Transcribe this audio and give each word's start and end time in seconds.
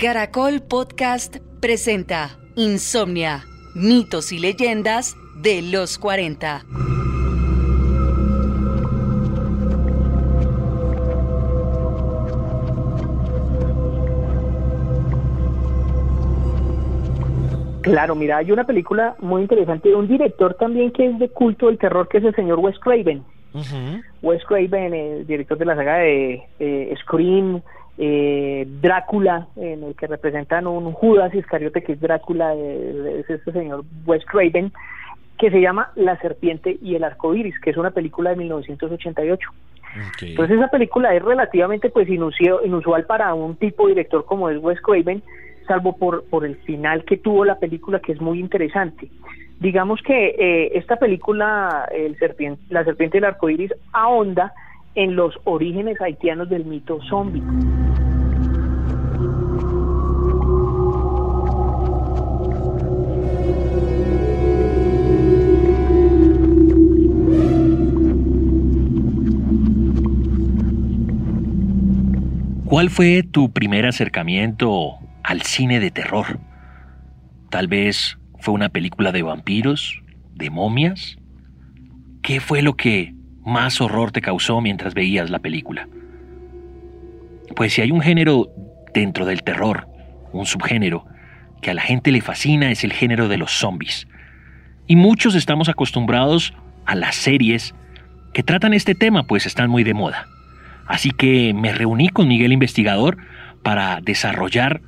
Caracol 0.00 0.62
Podcast 0.62 1.36
presenta 1.60 2.38
Insomnia, 2.56 3.44
mitos 3.74 4.32
y 4.32 4.38
leyendas 4.38 5.14
de 5.42 5.60
los 5.60 5.98
40. 5.98 6.64
Claro, 17.82 18.14
mira, 18.14 18.38
hay 18.38 18.52
una 18.52 18.64
película 18.64 19.16
muy 19.18 19.42
interesante 19.42 19.90
de 19.90 19.96
un 19.96 20.08
director 20.08 20.54
también 20.54 20.92
que 20.92 21.08
es 21.08 21.18
de 21.18 21.28
culto 21.28 21.66
del 21.66 21.76
terror, 21.76 22.08
que 22.08 22.16
es 22.16 22.24
el 22.24 22.34
señor 22.34 22.58
Wes 22.60 22.78
Craven. 22.78 23.22
Wes 24.22 24.42
Craven, 24.46 24.94
el 24.94 25.26
director 25.26 25.58
de 25.58 25.66
la 25.66 25.76
saga 25.76 25.96
de 25.98 26.96
Scream, 27.02 27.60
eh, 28.02 28.66
Drácula, 28.80 29.48
en 29.56 29.84
el 29.84 29.94
que 29.94 30.06
representan 30.06 30.66
un 30.66 30.90
Judas 30.92 31.34
Iscariote, 31.34 31.82
que 31.82 31.92
es 31.92 32.00
Drácula, 32.00 32.54
es 32.54 33.28
este 33.28 33.52
señor 33.52 33.84
Wes 34.06 34.24
Craven, 34.24 34.72
que 35.38 35.50
se 35.50 35.60
llama 35.60 35.92
La 35.96 36.18
Serpiente 36.18 36.78
y 36.80 36.94
el 36.94 37.04
Arco 37.04 37.34
Iris, 37.34 37.60
que 37.60 37.68
es 37.68 37.76
una 37.76 37.90
película 37.90 38.30
de 38.30 38.36
1988. 38.36 39.50
Entonces 40.22 40.56
esa 40.56 40.68
película 40.68 41.14
es 41.14 41.22
relativamente 41.22 41.90
pues 41.90 42.08
inusual 42.08 43.04
para 43.04 43.34
un 43.34 43.56
tipo 43.56 43.86
de 43.86 43.90
director 43.90 44.24
como 44.24 44.48
es 44.48 44.56
Wes 44.62 44.80
Craven, 44.80 45.22
salvo 45.66 45.94
por, 45.98 46.24
por 46.24 46.46
el 46.46 46.56
final 46.56 47.04
que 47.04 47.18
tuvo 47.18 47.44
la 47.44 47.58
película, 47.58 48.00
que 48.00 48.12
es 48.12 48.20
muy 48.20 48.40
interesante. 48.40 49.10
Digamos 49.58 50.00
que 50.00 50.36
eh, 50.38 50.70
esta 50.78 50.96
película, 50.96 51.86
el 51.92 52.16
serpiente, 52.18 52.62
La 52.70 52.82
Serpiente 52.82 53.18
y 53.18 53.20
el 53.20 53.26
Arco 53.26 53.50
Iris, 53.50 53.74
ahonda 53.92 54.54
en 54.94 55.16
los 55.16 55.34
orígenes 55.44 56.00
haitianos 56.00 56.48
del 56.48 56.64
mito 56.64 56.98
zombie. 57.08 57.42
¿Cuál 72.64 72.88
fue 72.88 73.24
tu 73.24 73.52
primer 73.52 73.84
acercamiento 73.84 74.98
al 75.24 75.42
cine 75.42 75.80
de 75.80 75.90
terror? 75.90 76.38
Tal 77.50 77.66
vez 77.66 78.16
fue 78.38 78.54
una 78.54 78.68
película 78.68 79.10
de 79.10 79.22
vampiros, 79.22 80.00
de 80.34 80.50
momias. 80.50 81.18
¿Qué 82.22 82.38
fue 82.38 82.62
lo 82.62 82.74
que 82.74 83.12
más 83.44 83.80
horror 83.80 84.12
te 84.12 84.20
causó 84.20 84.60
mientras 84.60 84.94
veías 84.94 85.30
la 85.30 85.38
película? 85.38 85.88
Pues 87.56 87.74
si 87.74 87.82
hay 87.82 87.90
un 87.90 88.00
género 88.00 88.48
dentro 88.94 89.24
del 89.24 89.42
terror, 89.42 89.88
un 90.32 90.46
subgénero, 90.46 91.04
que 91.60 91.70
a 91.70 91.74
la 91.74 91.82
gente 91.82 92.10
le 92.10 92.20
fascina 92.20 92.70
es 92.70 92.84
el 92.84 92.92
género 92.92 93.28
de 93.28 93.36
los 93.36 93.52
zombies. 93.52 94.06
Y 94.86 94.96
muchos 94.96 95.34
estamos 95.34 95.68
acostumbrados 95.68 96.54
a 96.86 96.94
las 96.94 97.16
series 97.16 97.74
que 98.32 98.42
tratan 98.42 98.74
este 98.74 98.94
tema, 98.94 99.24
pues 99.24 99.46
están 99.46 99.70
muy 99.70 99.84
de 99.84 99.94
moda. 99.94 100.26
Así 100.86 101.10
que 101.10 101.54
me 101.54 101.72
reuní 101.72 102.08
con 102.08 102.28
Miguel 102.28 102.52
Investigador 102.52 103.18
para 103.62 104.00
desarrollar 104.00 104.80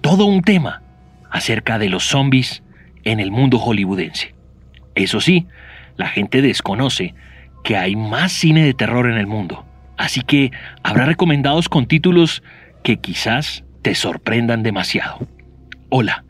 todo 0.00 0.24
un 0.24 0.42
tema 0.42 0.82
acerca 1.30 1.78
de 1.78 1.88
los 1.88 2.04
zombies 2.04 2.62
en 3.04 3.20
el 3.20 3.30
mundo 3.30 3.58
hollywoodense. 3.58 4.34
Eso 4.94 5.20
sí, 5.20 5.46
la 5.96 6.08
gente 6.08 6.42
desconoce 6.42 7.14
que 7.64 7.76
hay 7.76 7.96
más 7.96 8.32
cine 8.32 8.64
de 8.64 8.74
terror 8.74 9.10
en 9.10 9.16
el 9.16 9.26
mundo, 9.26 9.66
así 9.96 10.20
que 10.20 10.52
habrá 10.84 11.06
recomendados 11.06 11.68
con 11.68 11.86
títulos 11.86 12.44
que 12.84 12.98
quizás 12.98 13.64
te 13.82 13.96
sorprendan 13.96 14.62
demasiado. 14.62 15.26
Hola, 15.88 16.24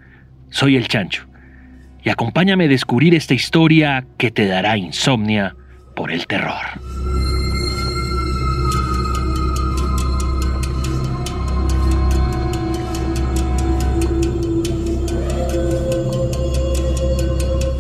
soy 0.49 0.77
el 0.77 0.89
Chancho, 0.89 1.27
y 2.03 2.09
acompáñame 2.09 2.65
a 2.65 2.69
descubrir 2.69 3.15
esta 3.15 3.35
historia 3.35 4.07
que 4.17 4.31
te 4.31 4.47
dará 4.47 4.79
insomnia 4.79 5.57
por 5.95 6.13
el 6.13 6.27
terror. 6.27 6.94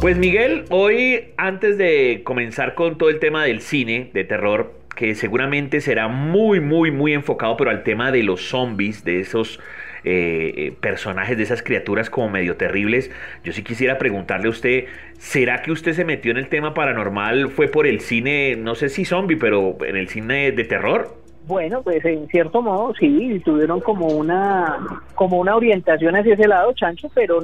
Pues 0.04 0.18
Miguel, 0.18 0.66
hoy 0.68 1.32
antes 1.38 1.78
de 1.78 2.20
comenzar 2.24 2.74
con 2.74 2.98
todo 2.98 3.08
el 3.08 3.20
tema 3.20 3.42
del 3.42 3.62
cine 3.62 4.10
de 4.12 4.22
terror, 4.22 4.74
que 4.94 5.14
seguramente 5.14 5.80
será 5.80 6.08
muy, 6.08 6.60
muy, 6.60 6.90
muy 6.90 7.14
enfocado, 7.14 7.56
pero 7.56 7.70
al 7.70 7.84
tema 7.84 8.12
de 8.12 8.22
los 8.22 8.42
zombies, 8.50 9.02
de 9.02 9.20
esos 9.20 9.60
eh, 10.04 10.52
eh, 10.56 10.76
personajes, 10.78 11.38
de 11.38 11.44
esas 11.44 11.62
criaturas 11.62 12.10
como 12.10 12.28
medio 12.28 12.58
terribles, 12.58 13.10
yo 13.44 13.54
sí 13.54 13.62
quisiera 13.62 13.96
preguntarle 13.96 14.48
a 14.48 14.50
usted, 14.50 14.84
¿será 15.16 15.62
que 15.62 15.72
usted 15.72 15.94
se 15.94 16.04
metió 16.04 16.32
en 16.32 16.36
el 16.36 16.48
tema 16.48 16.74
paranormal? 16.74 17.48
¿Fue 17.48 17.68
por 17.68 17.86
el 17.86 18.00
cine, 18.00 18.56
no 18.56 18.74
sé 18.74 18.90
si 18.90 19.06
zombie, 19.06 19.38
pero 19.38 19.78
en 19.86 19.96
el 19.96 20.08
cine 20.08 20.52
de 20.52 20.64
terror? 20.64 21.16
Bueno, 21.46 21.80
pues 21.82 22.04
en 22.04 22.28
cierto 22.28 22.60
modo 22.60 22.92
sí, 23.00 23.40
tuvieron 23.42 23.80
como 23.80 24.08
una 24.08 25.00
como 25.14 25.38
una 25.38 25.56
orientación 25.56 26.14
hacia 26.14 26.34
ese 26.34 26.46
lado, 26.46 26.74
Chancho, 26.74 27.10
pero 27.14 27.40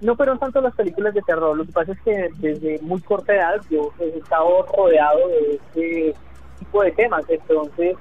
no 0.00 0.16
fueron 0.16 0.38
tanto 0.38 0.60
las 0.60 0.74
películas 0.74 1.14
de 1.14 1.22
terror. 1.22 1.56
Lo 1.56 1.64
que 1.64 1.72
pasa 1.72 1.92
es 1.92 2.00
que 2.00 2.30
desde 2.38 2.78
muy 2.82 3.00
corta 3.00 3.34
edad 3.34 3.60
yo 3.70 3.92
he 4.00 4.18
estado 4.18 4.66
rodeado 4.76 5.28
de 5.28 5.54
este 5.54 6.14
tipo 6.58 6.82
de 6.82 6.92
temas. 6.92 7.24
Entonces, 7.28 7.96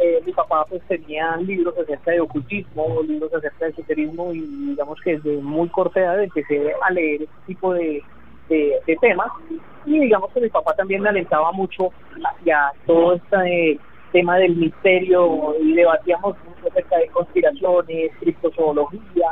eh, 0.00 0.22
mi 0.24 0.32
papá 0.32 0.64
pues 0.68 0.82
tenía 0.88 1.36
libros 1.36 1.74
acerca 1.78 2.10
de 2.10 2.20
ocultismo, 2.20 3.00
libros 3.06 3.32
acerca 3.32 3.66
de 3.66 3.70
esoterismo 3.72 4.32
y 4.32 4.40
digamos 4.40 5.00
que 5.02 5.16
desde 5.18 5.40
muy 5.40 5.68
corta 5.68 6.00
edad 6.00 6.22
empecé 6.22 6.72
a 6.82 6.90
leer 6.90 7.22
este 7.22 7.36
tipo 7.46 7.74
de, 7.74 8.02
de, 8.48 8.98
temas 9.00 9.28
y 9.86 10.00
digamos 10.00 10.32
que 10.32 10.40
mi 10.40 10.48
papá 10.48 10.74
también 10.74 11.00
me 11.02 11.10
alentaba 11.10 11.52
mucho 11.52 11.90
hacia 12.24 12.72
todo 12.86 13.14
este 13.14 13.78
tema 14.10 14.36
del 14.38 14.56
misterio 14.56 15.54
y 15.60 15.74
debatíamos 15.74 16.36
mucho 16.44 16.68
acerca 16.70 16.98
de 16.98 17.08
conspiraciones, 17.08 18.12
criptozoología, 18.18 19.28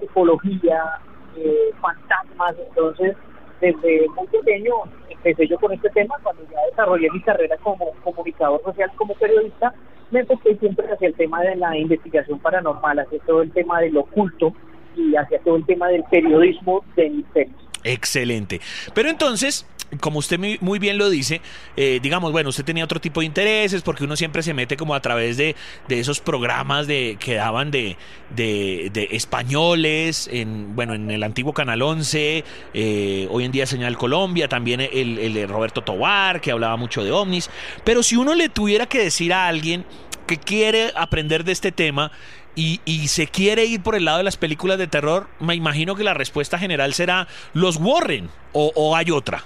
ecología, 0.00 1.00
eh, 1.36 1.70
fantasmas, 1.80 2.56
entonces 2.58 3.16
desde 3.60 4.08
muy 4.16 4.26
pequeño 4.26 4.74
empecé 5.08 5.46
yo 5.46 5.58
con 5.58 5.72
este 5.72 5.88
tema, 5.90 6.16
cuando 6.22 6.42
ya 6.50 6.58
desarrollé 6.70 7.08
mi 7.10 7.20
carrera 7.20 7.56
como 7.58 7.92
comunicador 8.02 8.60
social, 8.62 8.90
como 8.96 9.14
periodista, 9.14 9.72
me 10.10 10.20
enfoqué 10.20 10.56
siempre 10.56 10.86
hacia 10.92 11.08
el 11.08 11.14
tema 11.14 11.42
de 11.42 11.56
la 11.56 11.76
investigación 11.76 12.38
paranormal, 12.40 12.98
hacia 12.98 13.18
todo 13.20 13.42
el 13.42 13.52
tema 13.52 13.80
del 13.80 13.96
oculto 13.96 14.52
y 14.96 15.14
hacia 15.16 15.38
todo 15.40 15.56
el 15.56 15.64
tema 15.64 15.88
del 15.88 16.04
periodismo 16.10 16.84
de 16.96 17.10
misterios. 17.10 17.71
Excelente. 17.84 18.60
Pero 18.94 19.10
entonces, 19.10 19.66
como 20.00 20.18
usted 20.18 20.38
muy 20.60 20.78
bien 20.78 20.98
lo 20.98 21.10
dice, 21.10 21.40
eh, 21.76 22.00
digamos, 22.02 22.32
bueno, 22.32 22.50
usted 22.50 22.64
tenía 22.64 22.84
otro 22.84 23.00
tipo 23.00 23.20
de 23.20 23.26
intereses 23.26 23.82
porque 23.82 24.04
uno 24.04 24.16
siempre 24.16 24.42
se 24.42 24.54
mete 24.54 24.76
como 24.76 24.94
a 24.94 25.00
través 25.00 25.36
de, 25.36 25.54
esos 25.88 26.20
programas 26.20 26.86
de, 26.86 27.16
que 27.20 27.34
daban 27.34 27.70
de, 27.70 27.96
de, 28.30 29.08
españoles, 29.10 30.28
en, 30.32 30.74
bueno, 30.74 30.94
en 30.94 31.10
el 31.10 31.22
antiguo 31.22 31.52
Canal 31.52 31.82
11, 31.82 32.44
eh, 32.72 33.26
hoy 33.30 33.44
en 33.44 33.52
día 33.52 33.66
Señal 33.66 33.98
Colombia, 33.98 34.48
también 34.48 34.80
el, 34.80 35.18
el 35.18 35.48
Roberto 35.48 35.82
Tobar, 35.82 36.40
que 36.40 36.52
hablaba 36.52 36.76
mucho 36.76 37.04
de 37.04 37.12
ovnis. 37.12 37.50
Pero 37.84 38.02
si 38.02 38.16
uno 38.16 38.34
le 38.34 38.48
tuviera 38.48 38.86
que 38.86 39.02
decir 39.02 39.32
a 39.32 39.48
alguien 39.48 39.84
que 40.26 40.38
quiere 40.38 40.92
aprender 40.94 41.44
de 41.44 41.52
este 41.52 41.72
tema, 41.72 42.12
y, 42.54 42.80
y, 42.84 43.08
se 43.08 43.26
quiere 43.26 43.64
ir 43.64 43.82
por 43.82 43.94
el 43.94 44.04
lado 44.04 44.18
de 44.18 44.24
las 44.24 44.36
películas 44.36 44.78
de 44.78 44.86
terror, 44.86 45.26
me 45.40 45.54
imagino 45.54 45.94
que 45.94 46.04
la 46.04 46.14
respuesta 46.14 46.58
general 46.58 46.92
será 46.92 47.26
los 47.54 47.78
Warren 47.80 48.28
o, 48.52 48.72
o 48.74 48.94
hay 48.94 49.10
otra. 49.10 49.42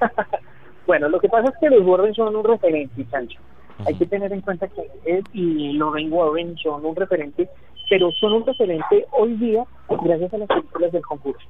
bueno, 0.86 1.08
lo 1.08 1.20
que 1.20 1.28
pasa 1.28 1.48
es 1.50 1.54
que 1.60 1.70
los 1.70 1.84
Warren 1.86 2.14
son 2.14 2.34
un 2.34 2.44
referente, 2.44 3.04
Sancho. 3.10 3.38
Hay 3.86 3.94
que 3.94 4.06
tener 4.06 4.32
en 4.32 4.40
cuenta 4.40 4.66
que 4.66 4.82
él 5.04 5.24
y 5.32 5.74
Lorraine 5.74 6.10
Warren 6.10 6.56
son 6.58 6.84
un 6.84 6.96
referente, 6.96 7.48
pero 7.88 8.10
son 8.12 8.32
un 8.32 8.46
referente 8.46 9.06
hoy 9.12 9.34
día 9.34 9.64
gracias 9.88 10.34
a 10.34 10.38
las 10.38 10.48
películas 10.48 10.92
del 10.92 11.02
concurso. 11.02 11.46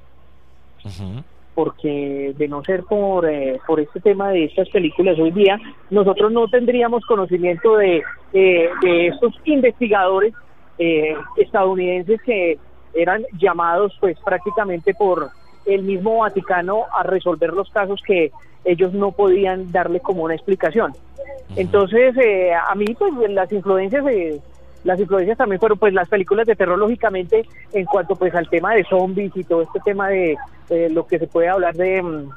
Porque 1.55 2.33
de 2.37 2.47
no 2.47 2.63
ser 2.63 2.83
por, 2.83 3.27
eh, 3.27 3.59
por 3.65 3.79
este 3.79 3.99
tema 3.99 4.29
de 4.29 4.45
estas 4.45 4.69
películas 4.69 5.17
hoy 5.19 5.31
día, 5.31 5.59
nosotros 5.89 6.31
no 6.31 6.47
tendríamos 6.47 7.03
conocimiento 7.05 7.77
de, 7.77 8.03
eh, 8.33 8.69
de 8.81 9.07
estos 9.07 9.33
investigadores 9.45 10.33
eh, 10.79 11.15
estadounidenses 11.37 12.21
que 12.21 12.57
eran 12.93 13.23
llamados 13.37 13.95
pues 13.99 14.17
prácticamente 14.19 14.93
por 14.93 15.29
el 15.65 15.83
mismo 15.83 16.19
Vaticano 16.19 16.85
a 16.97 17.03
resolver 17.03 17.53
los 17.53 17.69
casos 17.69 18.01
que 18.05 18.31
ellos 18.65 18.93
no 18.93 19.11
podían 19.11 19.71
darle 19.71 19.99
como 19.99 20.23
una 20.23 20.35
explicación. 20.35 20.93
Entonces, 21.55 22.15
eh, 22.17 22.53
a 22.53 22.73
mí 22.75 22.85
pues 22.97 23.13
las 23.29 23.51
influencias 23.51 24.05
eh, 24.07 24.39
las 24.83 24.99
influencias 24.99 25.37
también 25.37 25.59
fueron 25.59 25.77
pues 25.77 25.93
las 25.93 26.07
películas 26.07 26.47
de 26.47 26.55
terror 26.55 26.79
lógicamente 26.79 27.45
en 27.73 27.85
cuanto 27.85 28.15
pues 28.15 28.33
al 28.33 28.49
tema 28.49 28.73
de 28.73 28.85
zombies 28.85 29.35
y 29.35 29.43
todo 29.43 29.63
este 29.63 29.81
tema 29.81 30.07
de 30.07 30.37
lo 30.91 31.05
que 31.05 31.19
se 31.19 31.27
puede 31.27 31.49
hablar 31.49 31.75
de 31.75 32.01
mm, 32.01 32.29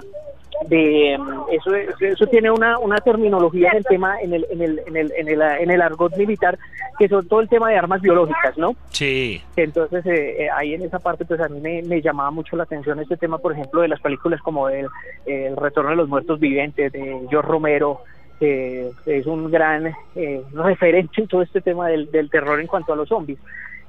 de 0.68 1.14
eso 1.50 1.74
eso 2.00 2.26
tiene 2.26 2.50
una, 2.50 2.78
una 2.78 2.98
terminología 2.98 3.70
en 3.70 3.78
el 3.78 3.84
tema 3.84 4.20
en 4.20 4.32
el 4.34 4.46
en 4.50 4.62
el 4.62 4.82
en 4.86 4.96
el 4.96 5.12
en 5.16 5.28
el, 5.28 5.42
en 5.42 5.70
el 5.70 5.82
argot 5.82 6.16
militar 6.16 6.58
que 6.98 7.08
son 7.08 7.26
todo 7.26 7.40
el 7.40 7.48
tema 7.48 7.70
de 7.70 7.76
armas 7.76 8.00
biológicas 8.00 8.56
no 8.56 8.74
sí. 8.90 9.42
Entonces 9.56 10.04
eh, 10.06 10.44
eh, 10.44 10.50
ahí 10.50 10.74
en 10.74 10.82
esa 10.82 10.98
parte 10.98 11.24
pues 11.24 11.40
a 11.40 11.48
mí 11.48 11.60
me, 11.60 11.82
me, 11.82 12.00
llamaba 12.00 12.30
mucho 12.30 12.56
la 12.56 12.64
atención 12.64 13.00
este 13.00 13.16
tema 13.16 13.38
por 13.38 13.52
ejemplo 13.52 13.80
de 13.80 13.88
las 13.88 14.00
películas 14.00 14.40
como 14.40 14.68
el, 14.68 14.86
el 15.26 15.56
retorno 15.56 15.90
de 15.90 15.96
los 15.96 16.08
muertos 16.08 16.38
vivientes 16.38 16.92
de 16.92 17.26
George 17.28 17.48
Romero 17.48 18.00
que 18.38 18.90
es 19.06 19.26
un 19.26 19.50
gran 19.50 19.92
eh, 20.16 20.42
referente 20.52 21.20
en 21.20 21.28
todo 21.28 21.42
este 21.42 21.60
tema 21.60 21.88
del, 21.88 22.10
del 22.10 22.28
terror 22.28 22.60
en 22.60 22.66
cuanto 22.66 22.92
a 22.92 22.96
los 22.96 23.08
zombies 23.08 23.38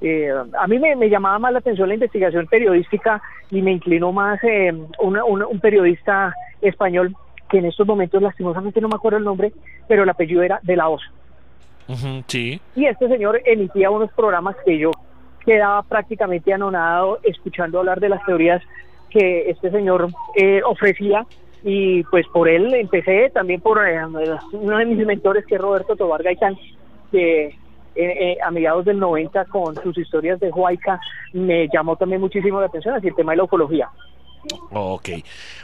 eh, 0.01 0.31
a 0.60 0.68
mí 0.68 0.80
me, 0.80 1.10
llamaba 1.10 1.40
más 1.40 1.54
la 1.54 1.60
atención 1.60 1.88
la 1.88 1.94
investigación 1.94 2.48
periodística 2.48 3.22
y 3.50 3.62
me 3.62 3.72
inclinó 3.72 4.12
más 4.12 4.40
eh, 4.44 4.74
un 5.00 5.60
periodista 5.62 6.34
español 6.62 7.16
que 7.50 7.60
en 7.60 7.66
estos 7.66 7.86
momentos 7.86 8.22
lastimosamente 8.22 8.81
no 8.81 8.90
me 8.90 8.95
acuerdo 8.95 9.19
el 9.19 9.24
nombre, 9.24 9.54
pero 9.88 10.04
el 10.04 10.10
apellido 10.10 10.42
era 10.42 10.60
de 10.63 10.75
la 10.75 10.90
OSA. 10.90 11.12
sí. 12.28 12.60
Y 12.75 12.86
este 12.86 13.07
señor 13.07 13.42
emitía 13.45 13.92
unos 13.92 14.12
programas 14.13 14.56
que 14.66 14.78
yo 14.78 14.92
quedaba 15.45 15.84
prácticamente 15.84 16.54
anonadado 16.54 17.19
escuchando 17.24 17.80
hablar 17.80 18.00
de 18.00 18.10
las 18.10 18.25
teorías 18.25 18.62
que 19.10 19.50
este 19.50 19.69
señor 19.69 20.07
eh, 20.36 20.62
ofrecía 20.66 21.25
y 21.63 22.04
pues 22.06 22.25
por 22.28 22.50
él 22.50 22.74
empecé 22.74 23.30
también 23.30 23.62
por 23.62 23.80
uno 24.54 24.78
de 24.78 24.86
mis 24.86 25.06
mentores 25.06 25.46
que 25.46 25.56
es 25.56 25.62
Roberto 25.62 25.96
Tobar 25.96 26.24
Gaitán 26.24 26.57
que 27.12 27.56
eh, 27.95 28.38
a 28.44 28.51
mediados 28.51 28.86
del 28.86 29.00
90 29.00 29.45
con 29.45 29.75
sus 29.75 29.98
historias 29.98 30.40
de 30.40 30.50
Huayca, 30.50 31.00
me 31.34 31.68
llamó 31.68 31.95
también 31.95 32.22
muchísimo 32.22 32.60
la 32.60 32.68
atención, 32.68 32.95
así 32.95 33.07
el 33.07 33.16
tema 33.16 33.34
de 33.34 33.38
la 33.38 33.44
ufología. 33.44 33.90
Ok. 34.72 35.10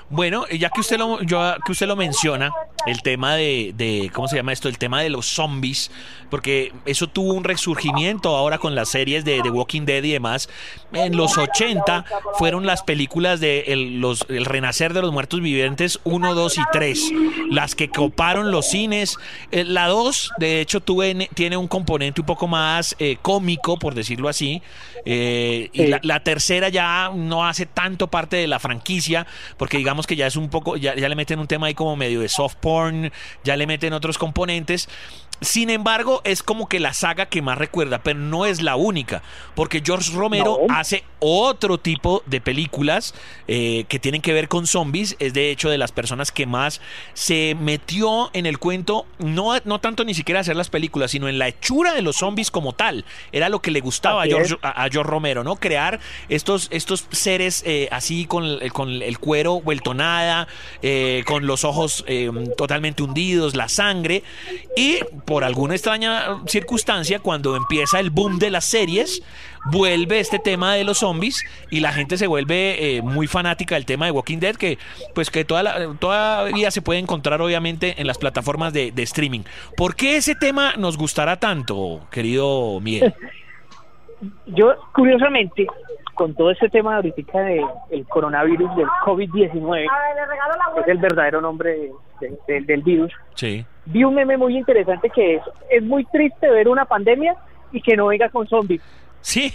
Bueno, 0.09 0.47
ya 0.47 0.69
que 0.69 0.81
usted 0.81 0.97
lo, 0.97 1.21
yo, 1.21 1.39
que 1.63 1.71
usted 1.71 1.87
lo 1.87 1.95
menciona, 1.95 2.51
el 2.87 3.03
tema 3.03 3.35
de, 3.35 3.73
de, 3.75 4.09
¿cómo 4.11 4.27
se 4.27 4.37
llama 4.37 4.53
esto? 4.53 4.67
El 4.67 4.79
tema 4.79 5.01
de 5.01 5.09
los 5.09 5.27
zombies, 5.27 5.91
porque 6.31 6.73
eso 6.85 7.07
tuvo 7.07 7.33
un 7.33 7.43
resurgimiento 7.43 8.35
ahora 8.35 8.57
con 8.57 8.73
las 8.73 8.89
series 8.89 9.23
de 9.23 9.41
The 9.41 9.51
Walking 9.51 9.83
Dead 9.83 10.03
y 10.03 10.11
demás. 10.13 10.49
En 10.93 11.15
los 11.15 11.37
80 11.37 12.05
fueron 12.35 12.65
las 12.65 12.81
películas 12.81 13.39
de 13.39 13.65
el, 13.67 13.99
los, 14.01 14.25
el 14.29 14.45
renacer 14.45 14.93
de 14.93 15.01
los 15.01 15.11
muertos 15.11 15.41
vivientes 15.41 15.99
1, 16.05 16.33
2 16.33 16.57
y 16.57 16.61
3, 16.71 17.11
las 17.51 17.75
que 17.75 17.89
coparon 17.89 18.51
los 18.51 18.67
cines. 18.67 19.17
Eh, 19.51 19.63
la 19.63 19.87
2, 19.87 20.31
de 20.39 20.61
hecho, 20.61 20.79
tuve, 20.79 21.29
tiene 21.35 21.55
un 21.55 21.67
componente 21.67 22.21
un 22.21 22.27
poco 22.27 22.47
más 22.47 22.95
eh, 22.97 23.17
cómico, 23.21 23.77
por 23.77 23.93
decirlo 23.93 24.27
así, 24.27 24.63
eh, 25.05 25.69
y 25.71 25.87
la, 25.87 25.99
la 26.01 26.23
tercera 26.23 26.69
ya 26.69 27.11
no 27.13 27.45
hace 27.45 27.67
tanto 27.67 28.07
parte 28.07 28.37
de 28.37 28.47
la 28.47 28.59
franquicia, 28.69 29.25
porque 29.57 29.77
digamos 29.77 30.05
que 30.05 30.15
ya 30.15 30.27
es 30.27 30.35
un 30.35 30.49
poco, 30.49 30.77
ya, 30.77 30.95
ya 30.95 31.09
le 31.09 31.15
meten 31.15 31.39
un 31.39 31.47
tema 31.47 31.67
ahí 31.67 31.73
como 31.73 31.95
medio 31.95 32.21
de 32.21 32.29
soft 32.29 32.57
porn, 32.61 33.11
ya 33.43 33.55
le 33.57 33.65
meten 33.65 33.93
otros 33.93 34.19
componentes. 34.19 34.87
Sin 35.41 35.69
embargo, 35.69 36.21
es 36.25 36.43
como 36.43 36.67
que 36.67 36.79
la 36.79 36.93
saga 36.93 37.27
que 37.27 37.41
más 37.41 37.57
recuerda, 37.57 37.99
pero 38.03 38.19
no 38.19 38.45
es 38.45 38.61
la 38.61 38.75
única, 38.75 39.23
porque 39.55 39.81
George 39.83 40.11
Romero 40.13 40.59
hace 40.69 41.03
otro 41.19 41.77
tipo 41.77 42.23
de 42.25 42.41
películas 42.41 43.13
eh, 43.47 43.85
que 43.87 43.99
tienen 43.99 44.21
que 44.21 44.33
ver 44.33 44.47
con 44.47 44.67
zombies. 44.67 45.15
Es 45.19 45.33
de 45.33 45.51
hecho 45.51 45.69
de 45.69 45.77
las 45.77 45.91
personas 45.91 46.31
que 46.31 46.45
más 46.45 46.81
se 47.13 47.55
metió 47.59 48.29
en 48.33 48.45
el 48.45 48.59
cuento, 48.59 49.05
no, 49.19 49.53
no 49.63 49.79
tanto 49.79 50.03
ni 50.03 50.13
siquiera 50.13 50.41
hacer 50.41 50.55
las 50.55 50.69
películas, 50.69 51.11
sino 51.11 51.29
en 51.29 51.39
la 51.39 51.47
hechura 51.47 51.93
de 51.93 52.01
los 52.01 52.17
zombies 52.17 52.51
como 52.51 52.73
tal. 52.73 53.05
Era 53.31 53.49
lo 53.49 53.61
que 53.61 53.71
le 53.71 53.79
gustaba 53.79 54.23
a 54.23 54.25
George, 54.25 54.57
a, 54.61 54.87
George, 54.91 55.09
Romero, 55.09 55.43
¿no? 55.43 55.55
Crear 55.55 55.99
estos, 56.27 56.67
estos 56.71 57.07
seres 57.11 57.63
eh, 57.65 57.87
así 57.91 58.25
con, 58.25 58.59
con, 58.69 58.89
el 59.01 59.19
cuero 59.19 59.61
vueltonada, 59.61 60.47
eh, 60.81 61.23
con 61.25 61.45
los 61.47 61.63
ojos 61.63 62.03
totalmente 62.57 63.03
hundidos, 63.03 63.55
la 63.55 63.69
sangre 63.69 64.23
y 64.75 64.99
por 65.29 65.43
alguna 65.43 65.75
extraña 65.75 66.39
circunstancia, 66.47 67.19
cuando 67.19 67.55
empieza 67.55 67.99
el 67.99 68.09
boom 68.09 68.39
de 68.39 68.49
las 68.49 68.65
series, 68.65 69.21
vuelve 69.71 70.19
este 70.19 70.39
tema 70.39 70.73
de 70.73 70.83
los 70.83 70.97
zombies 70.97 71.45
y 71.69 71.81
la 71.81 71.91
gente 71.91 72.17
se 72.17 72.25
vuelve 72.25 72.97
eh, 72.97 73.03
muy 73.03 73.27
fanática 73.27 73.75
del 73.75 73.85
tema 73.85 74.05
de 74.05 74.11
Walking 74.11 74.39
Dead, 74.39 74.55
que 74.55 74.79
pues 75.13 75.29
que 75.29 75.45
toda 75.45 75.61
la, 75.61 75.93
todavía 75.99 76.71
se 76.71 76.81
puede 76.81 76.99
encontrar 76.99 77.43
obviamente 77.43 78.01
en 78.01 78.07
las 78.07 78.17
plataformas 78.17 78.73
de, 78.73 78.91
streaming. 78.97 79.41
¿Por 79.77 79.95
qué 79.95 80.17
ese 80.17 80.33
tema 80.33 80.73
nos 80.79 80.97
gustará 80.97 81.35
tanto, 81.35 82.07
querido 82.09 82.79
Miguel? 82.79 83.13
Yo, 84.47 84.73
curiosamente, 84.95 85.67
con 86.15 86.33
todo 86.33 86.49
este 86.49 86.69
tema 86.69 86.95
ahorita 86.95 87.39
del 87.39 87.65
el 87.91 88.03
coronavirus, 88.07 88.75
del 88.75 88.87
COVID-19, 89.05 89.85
que 90.73 90.81
es 90.81 90.87
el 90.87 90.97
verdadero 90.97 91.39
nombre 91.39 91.91
del 92.47 92.81
virus, 92.81 93.13
sí 93.35 93.63
vi 93.91 94.03
un 94.03 94.15
meme 94.15 94.37
muy 94.37 94.57
interesante 94.57 95.09
que 95.09 95.35
es, 95.35 95.41
es 95.69 95.83
muy 95.83 96.05
triste 96.05 96.49
ver 96.49 96.67
una 96.67 96.85
pandemia 96.85 97.35
y 97.71 97.81
que 97.81 97.95
no 97.95 98.07
venga 98.07 98.29
con 98.29 98.47
zombies. 98.47 98.81
Sí, 99.21 99.53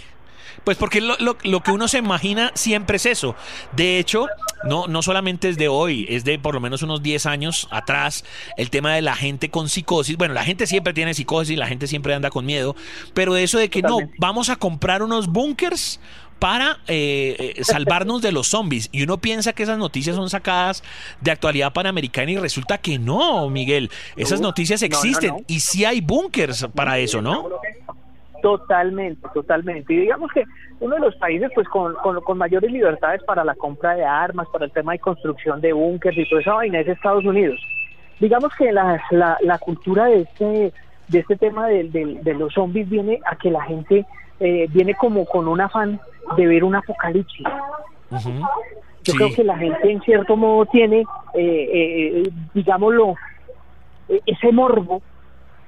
pues 0.63 0.77
porque 0.77 1.01
lo, 1.01 1.15
lo, 1.19 1.59
que 1.61 1.71
uno 1.71 1.87
se 1.87 1.97
imagina 1.97 2.51
siempre 2.55 2.97
es 2.97 3.05
eso. 3.05 3.35
De 3.73 3.99
hecho, 3.99 4.27
no, 4.63 4.87
no 4.87 5.01
solamente 5.01 5.49
es 5.49 5.57
de 5.57 5.67
hoy, 5.67 6.05
es 6.09 6.23
de 6.23 6.39
por 6.39 6.53
lo 6.53 6.61
menos 6.61 6.81
unos 6.81 7.03
10 7.03 7.25
años 7.25 7.67
atrás, 7.71 8.25
el 8.57 8.69
tema 8.69 8.93
de 8.95 9.01
la 9.01 9.15
gente 9.15 9.49
con 9.49 9.69
psicosis. 9.69 10.17
Bueno, 10.17 10.33
la 10.33 10.43
gente 10.43 10.67
siempre 10.67 10.93
tiene 10.93 11.13
psicosis, 11.13 11.57
la 11.57 11.67
gente 11.67 11.87
siempre 11.87 12.13
anda 12.13 12.29
con 12.29 12.45
miedo, 12.45 12.75
pero 13.13 13.35
eso 13.37 13.57
de 13.57 13.69
que 13.69 13.81
no, 13.81 13.99
vamos 14.17 14.49
a 14.49 14.55
comprar 14.55 15.03
unos 15.03 15.27
búnkers 15.27 15.99
para 16.39 16.77
eh, 16.87 17.53
eh, 17.57 17.63
salvarnos 17.63 18.21
de 18.21 18.31
los 18.31 18.47
zombies. 18.47 18.89
Y 18.91 19.03
uno 19.03 19.17
piensa 19.17 19.53
que 19.53 19.63
esas 19.63 19.77
noticias 19.77 20.15
son 20.15 20.29
sacadas 20.29 20.83
de 21.21 21.31
actualidad 21.31 21.73
panamericana 21.73 22.31
y 22.31 22.37
resulta 22.37 22.77
que 22.77 22.99
no, 22.99 23.49
Miguel. 23.49 23.89
Esas 24.15 24.41
noticias 24.41 24.81
existen 24.81 25.43
y 25.47 25.59
sí 25.59 25.85
hay 25.85 26.01
búnkers 26.01 26.67
para 26.75 26.97
eso, 26.97 27.21
¿no? 27.21 27.49
Totalmente, 28.41 29.27
totalmente. 29.33 29.93
Y 29.93 30.01
digamos 30.01 30.31
que 30.31 30.43
uno 30.79 30.95
de 30.95 31.01
los 31.01 31.15
países 31.15 31.49
pues 31.55 31.67
con, 31.67 31.95
con, 31.95 32.37
mayores 32.37 32.71
libertades 32.71 33.23
para 33.23 33.43
la 33.43 33.55
compra 33.55 33.95
de 33.95 34.05
armas, 34.05 34.47
para 34.51 34.65
el 34.65 34.71
tema 34.71 34.91
de 34.91 34.99
construcción 34.99 35.61
de 35.61 35.73
búnkers 35.73 36.17
y 36.17 36.29
toda 36.29 36.41
esa 36.41 36.53
vaina 36.53 36.79
es 36.79 36.87
Estados 36.87 37.25
Unidos. 37.25 37.59
Digamos 38.19 38.53
que 38.55 38.71
la, 38.71 39.01
la, 39.09 39.57
cultura 39.57 40.05
de 40.05 40.21
este, 40.21 40.73
de 41.07 41.19
este 41.19 41.35
tema 41.37 41.67
de, 41.67 41.89
de 42.21 42.33
los 42.35 42.53
zombies 42.53 42.87
viene 42.87 43.19
a 43.25 43.35
que 43.35 43.49
la 43.49 43.63
gente 43.63 44.05
eh, 44.39 44.67
viene 44.69 44.93
como 44.95 45.25
con 45.25 45.47
un 45.47 45.61
afán 45.61 45.99
de 46.35 46.47
ver 46.47 46.63
un 46.63 46.75
apocalipsis. 46.75 47.47
Yo 49.03 49.13
creo 49.13 49.33
que 49.35 49.43
la 49.43 49.57
gente 49.57 49.91
en 49.91 50.01
cierto 50.01 50.35
modo 50.35 50.65
tiene, 50.65 51.01
eh, 51.35 51.69
eh, 52.23 52.31
digámoslo, 52.53 53.15
e-, 54.09 54.21
ese 54.25 54.51
morbo 54.51 55.01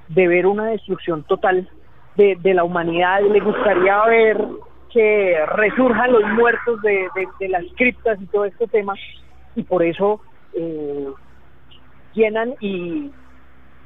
de 0.08 0.26
ver 0.26 0.46
una 0.46 0.66
destrucción 0.66 1.22
total 1.24 1.68
de, 2.16 2.36
de, 2.40 2.54
la 2.54 2.64
humanidad. 2.64 3.20
Le 3.22 3.40
gustaría 3.40 4.04
ver 4.06 4.44
que 4.92 5.36
resurjan 5.54 6.12
los 6.12 6.24
muertos 6.32 6.80
de, 6.82 7.08
de, 7.38 7.48
las 7.48 7.64
criptas 7.76 8.20
y 8.20 8.26
todo 8.26 8.44
este 8.44 8.66
tema. 8.66 8.94
Y 9.54 9.62
por 9.62 9.82
eso 9.82 10.20
eh, 10.54 11.08
llenan 12.14 12.54
y, 12.60 13.10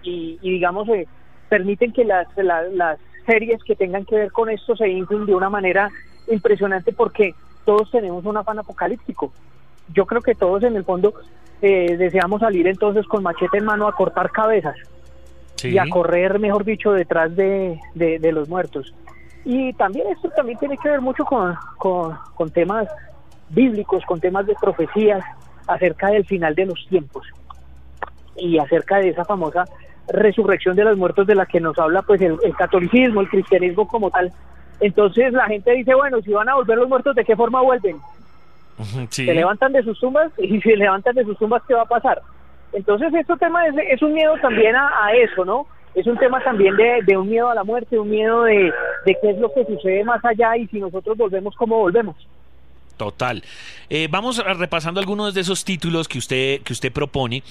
y, 0.03 0.39
digamos, 0.41 0.89
eh, 0.89 1.07
permiten 1.49 1.93
que 1.93 2.05
las, 2.05 2.27
las 2.37 2.99
series 3.27 3.63
que 3.65 3.77
tengan 3.77 4.05
que 4.05 4.17
ver 4.17 4.33
con 4.33 4.49
esto 4.51 4.77
se 4.77 4.89
inflen 4.89 5.27
de 5.27 5.35
una 5.35 5.51
manera 5.51 5.91
impresionante 6.29 6.93
porque 6.93 7.35
todos 7.65 7.91
tenemos 7.91 8.25
un 8.25 8.37
afán 8.37 8.59
apocalíptico. 8.59 9.33
Yo 9.93 10.07
creo 10.07 10.23
que 10.23 10.35
todos 10.35 10.63
en 10.63 10.77
el 10.77 10.85
fondo 10.85 11.15
eh, 11.61 11.97
deseamos 11.97 12.41
salir 12.41 12.67
entonces 12.67 13.07
con 13.07 13.23
machete 13.23 13.59
en 13.59 13.65
mano 13.65 13.87
a 13.87 13.95
cortar 13.95 14.31
cabezas 14.31 14.77
y 15.63 15.79
a 15.79 15.89
correr, 15.89 16.41
mejor 16.41 16.65
dicho, 16.65 16.93
detrás 16.93 17.37
de, 17.37 17.79
de, 17.95 18.33
los 18.33 18.49
muertos. 18.49 18.93
Y 19.45 19.73
también 19.75 20.09
esto 20.09 20.29
también 20.31 20.59
tiene 20.59 20.77
que 20.77 20.89
ver 20.89 21.01
mucho 21.01 21.25
con, 21.25 21.55
con, 21.79 22.19
con 22.35 22.51
temas 22.51 22.89
bíblicos, 23.51 24.05
con 24.05 24.19
temas 24.19 24.47
de 24.47 24.57
profecías 24.61 25.25
acerca 25.69 26.09
del 26.09 26.25
final 26.25 26.55
de 26.57 26.67
los 26.67 26.85
tiempos 26.89 27.27
y 28.37 28.59
acerca 28.59 28.99
de 28.99 29.11
esa 29.11 29.25
famosa 29.25 29.65
resurrección 30.09 30.77
de 30.77 30.85
los 30.85 30.97
muertos 30.97 31.27
de 31.27 31.35
la 31.35 31.47
que 31.47 31.61
nos 31.61 31.79
habla 31.79 32.03
pues 32.03 32.21
el, 32.21 32.39
catolicismo, 32.57 33.21
el 33.21 33.29
cristianismo 33.29 33.87
como 33.87 34.11
tal. 34.11 34.33
Entonces 34.83 35.33
la 35.33 35.47
gente 35.47 35.73
dice, 35.73 35.95
bueno, 35.95 36.21
si 36.23 36.33
van 36.33 36.49
a 36.49 36.57
volver 36.57 36.77
los 36.77 36.89
muertos, 36.89 37.15
¿de 37.15 37.25
qué 37.25 37.37
forma 37.37 37.63
vuelven? 37.63 37.97
Se 39.11 39.33
levantan 39.33 39.73
de 39.73 39.83
sus 39.85 39.99
tumbas 40.01 40.33
y 40.39 40.49
si 40.49 40.61
se 40.61 40.77
levantan 40.77 41.15
de 41.15 41.25
sus 41.25 41.39
tumbas, 41.39 41.63
¿qué 41.69 41.75
va 41.75 41.83
a 41.83 41.87
pasar? 41.87 42.21
Entonces 42.73 43.15
este 43.15 43.37
tema 43.37 43.67
es, 43.67 43.75
es 43.91 44.03
un 44.03 44.13
miedo 44.13 44.35
también 44.43 44.75
a, 44.75 45.13
eso, 45.15 45.45
¿no? 45.45 45.67
Es 45.95 46.07
un 46.07 46.19
tema 46.19 46.43
también 46.43 46.75
de, 46.77 47.01
de, 47.07 47.17
un 47.17 47.29
miedo 47.29 47.49
a 47.49 47.55
la 47.55 47.65
muerte, 47.65 47.99
un 47.99 48.11
miedo 48.11 48.45
de, 48.45 48.73
de 49.05 49.17
qué 49.21 49.31
es 49.31 49.39
lo 49.39 49.53
que 49.53 49.65
sucede 49.67 50.03
más 50.05 50.25
allá 50.25 50.57
y 50.57 50.67
si 50.67 50.81
nosotros 50.81 51.17
volvemos, 51.17 51.55
¿cómo 51.55 51.79
volvemos? 51.79 52.17
Total. 52.97 53.43
Eh, 53.91 54.09
vamos 54.11 54.39
repasando 54.39 55.01
algunos 55.01 55.35
de 55.35 55.43
esos 55.43 55.65
títulos 55.65 56.09
que 56.09 56.19
usted, 56.19 56.63
que 56.63 56.73
usted 56.73 56.93
propone. 56.93 57.43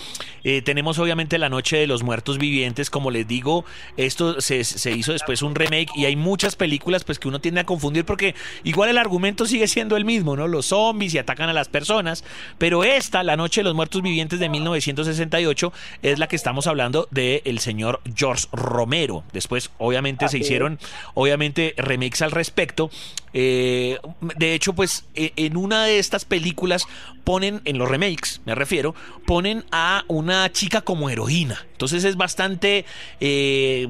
Eh, 0.44 0.62
tenemos 0.62 0.98
obviamente 0.98 1.38
La 1.38 1.50
Noche 1.50 1.78
de 1.78 1.88
los 1.88 2.04
Muertos 2.04 2.38
Vivientes. 2.38 2.90
Como 2.90 3.12
les 3.12 3.28
digo, 3.28 3.66
esto 3.98 4.42
se, 4.42 4.64
se, 4.64 4.92
hizo 4.92 5.14
después 5.14 5.42
un 5.42 5.54
remake 5.54 5.92
y 5.96 6.06
hay 6.06 6.16
muchas 6.16 6.56
películas 6.56 7.04
pues 7.04 7.20
que 7.20 7.28
uno 7.28 7.42
tiende 7.42 7.62
a 7.62 7.66
confundir 7.66 8.06
porque 8.06 8.34
igual 8.64 8.90
el 8.90 8.98
argumento 8.98 9.46
sigue 9.46 9.68
siendo 9.68 9.98
el 9.98 10.06
mismo, 10.06 10.36
¿no? 10.36 10.48
Los 10.48 10.68
zombies 10.68 11.14
y 11.14 11.20
atacan 11.20 11.50
a 11.50 11.54
las 11.54 11.70
personas. 11.70 12.24
Pero 12.58 12.84
esta, 12.84 13.24
La 13.24 13.38
Noche 13.38 13.62
de 13.62 13.66
los 13.66 13.76
Muertos 13.76 14.02
Vivientes 14.02 14.40
de 14.40 14.50
1968, 14.50 15.74
es 16.02 16.20
la 16.20 16.28
que 16.28 16.36
estamos 16.36 16.66
hablando 16.68 17.08
del 17.12 17.42
el 17.46 17.60
señor 17.60 18.02
George 18.16 18.48
Romero. 18.52 19.24
Después, 19.34 19.72
obviamente, 19.78 20.28
se 20.28 20.40
hicieron, 20.40 20.80
obviamente, 21.14 21.74
remakes 21.78 22.22
al 22.22 22.32
respecto. 22.32 22.90
Eh, 23.34 23.98
de 24.38 24.54
hecho, 24.54 24.74
pues 24.74 25.06
en 25.16 25.58
una 25.58 25.86
de 25.86 26.00
estas 26.00 26.26
películas 26.26 26.86
ponen, 27.24 27.62
en 27.66 27.78
los 27.78 27.90
remakes 27.90 28.42
me 28.46 28.56
refiero, 28.56 28.96
ponen 29.26 29.64
a 29.72 30.04
una 30.08 30.52
chica 30.52 30.82
como 30.82 31.10
heroína. 31.10 31.66
Entonces 31.72 32.04
es 32.04 32.16
bastante, 32.16 32.86
eh, 33.20 33.88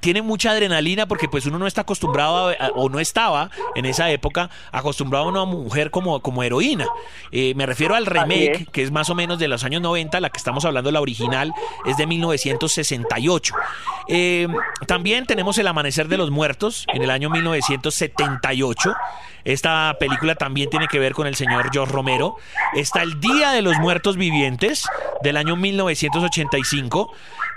tiene 0.00 0.20
mucha 0.20 0.50
adrenalina 0.50 1.06
porque 1.06 1.28
pues 1.28 1.46
uno 1.46 1.58
no 1.58 1.66
está 1.66 1.82
acostumbrado 1.82 2.54
o 2.74 2.88
no 2.90 3.00
estaba 3.00 3.50
en 3.74 3.86
esa 3.86 4.10
época 4.10 4.50
acostumbrado 4.72 5.24
a 5.24 5.28
una 5.28 5.44
mujer 5.46 5.90
como, 5.90 6.20
como 6.20 6.42
heroína. 6.42 6.86
Eh, 7.32 7.54
me 7.56 7.64
refiero 7.64 7.94
al 7.94 8.04
remake, 8.04 8.66
que 8.70 8.82
es 8.82 8.90
más 8.90 9.08
o 9.08 9.14
menos 9.14 9.38
de 9.38 9.48
los 9.48 9.64
años 9.64 9.80
90, 9.80 10.20
la 10.20 10.28
que 10.28 10.36
estamos 10.36 10.64
hablando, 10.66 10.90
la 10.90 11.00
original, 11.00 11.52
es 11.86 11.96
de 11.96 12.06
1968. 12.06 13.54
Eh, 14.08 14.46
también 14.86 15.24
tenemos 15.24 15.56
El 15.56 15.66
Amanecer 15.66 16.08
de 16.08 16.18
los 16.18 16.30
Muertos 16.30 16.84
en 16.92 17.02
el 17.02 17.10
año 17.10 17.30
1978. 17.30 18.79
Esta 19.44 19.96
película 19.98 20.34
también 20.34 20.68
tiene 20.68 20.86
que 20.86 20.98
ver 20.98 21.12
con 21.12 21.26
el 21.26 21.34
señor 21.34 21.70
George 21.72 21.92
Romero. 21.92 22.36
Está 22.74 23.02
El 23.02 23.20
Día 23.20 23.52
de 23.52 23.62
los 23.62 23.78
Muertos 23.78 24.16
Vivientes 24.16 24.86
del 25.22 25.36
año 25.36 25.56
1985. 25.56 27.12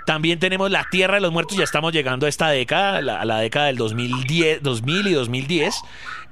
También 0.06 0.38
tenemos 0.38 0.70
La 0.70 0.84
Tierra 0.90 1.14
de 1.14 1.20
los 1.20 1.32
Muertos, 1.32 1.56
ya 1.56 1.64
estamos 1.64 1.92
llegando 1.92 2.26
a 2.26 2.28
esta 2.28 2.48
década, 2.48 2.98
a 2.98 3.24
la 3.24 3.38
década 3.38 3.66
del 3.66 3.76
2010, 3.76 4.62
2000 4.62 5.06
y 5.06 5.12
2010, 5.12 5.80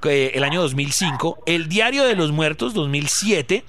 eh, 0.05 0.31
el 0.35 0.43
año 0.43 0.61
2005. 0.61 1.43
El 1.45 1.69
Diario 1.69 2.03
de 2.05 2.15
los 2.15 2.31
Muertos, 2.31 2.73
2007. 2.73 3.63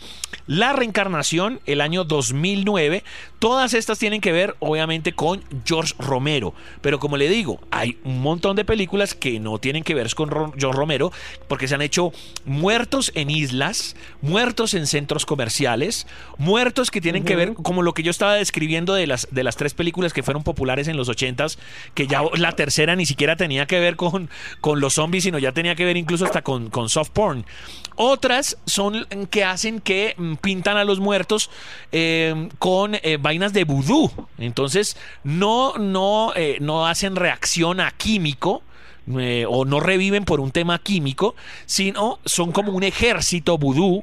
La 0.47 0.73
Reencarnación, 0.73 1.61
el 1.67 1.81
año 1.81 2.05
2009. 2.05 3.05
Todas 3.39 3.75
estas 3.75 3.99
tienen 3.99 4.21
que 4.21 4.33
ver, 4.33 4.57
obviamente, 4.59 5.13
con 5.13 5.43
George 5.65 5.95
Romero. 5.99 6.55
Pero 6.81 6.99
como 6.99 7.17
le 7.17 7.29
digo, 7.29 7.61
hay 7.71 7.99
un 8.05 8.21
montón 8.21 8.57
de 8.57 8.65
películas 8.65 9.15
que 9.15 9.39
no 9.39 9.59
tienen 9.59 9.85
que 9.85 9.95
ver 9.95 10.13
con 10.15 10.31
George 10.59 10.77
Romero, 10.77 11.13
porque 11.49 11.69
se 11.69 11.75
han 11.75 11.83
hecho 11.83 12.13
muertos 12.45 13.13
en 13.15 13.31
islas, 13.31 13.97
muertos 14.21 14.75
en 14.75 14.87
centros 14.87 15.25
comerciales, 15.27 16.07
muertos 16.37 16.91
que 16.91 17.01
tienen 17.01 17.25
que 17.25 17.37
ver, 17.37 17.55
como 17.55 17.83
lo 17.83 17.95
que 17.95 18.03
yo 18.03 18.11
estaba 18.11 18.35
describiendo 18.35 18.95
de 18.95 19.07
las, 19.07 19.29
de 19.31 19.45
las 19.45 19.57
tres 19.57 19.75
películas 19.75 20.13
que 20.13 20.23
fueron 20.23 20.43
populares 20.43 20.89
en 20.89 20.97
los 20.97 21.09
ochentas, 21.09 21.59
que 21.95 22.07
ya 22.07 22.23
la 22.35 22.53
tercera 22.53 22.97
ni 22.97 23.07
siquiera 23.07 23.37
tenía 23.37 23.67
que 23.67 23.79
ver 23.79 23.97
con, 23.97 24.29
con 24.61 24.81
los 24.81 24.95
zombies, 24.95 25.25
sino 25.25 25.39
ya 25.39 25.53
tenía 25.53 25.75
que 25.75 25.85
ver 25.85 25.97
incluso 25.97 26.24
hasta 26.25 26.43
con, 26.43 26.71
con 26.71 26.89
soft 26.89 27.11
porn. 27.11 27.45
Otras 27.97 28.59
son 28.67 29.07
que 29.31 29.45
hacen 29.45 29.81
que 29.81 30.15
mm, 30.17 30.35
pintan 30.37 30.77
a 30.77 30.85
los 30.85 30.99
muertos 30.99 31.51
eh, 31.93 32.49
con 32.59 32.97
eh, 32.97 33.19
vainas 33.21 33.53
de 33.53 33.65
vudú. 33.65 34.11
Entonces, 34.39 34.97
no, 35.23 35.75
no, 35.79 36.33
eh, 36.35 36.59
no 36.61 36.87
hacen 36.87 37.17
reacción 37.17 37.81
a 37.81 37.91
químico. 37.93 38.63
o 39.07 39.65
no 39.67 39.81
reviven 39.81 40.25
por 40.25 40.41
un 40.41 40.51
tema 40.51 40.79
químico, 40.79 41.35
sino 41.67 42.19
son 42.25 42.53
como 42.53 42.73
un 42.73 42.83
ejército 42.83 43.59
vudú 43.59 44.03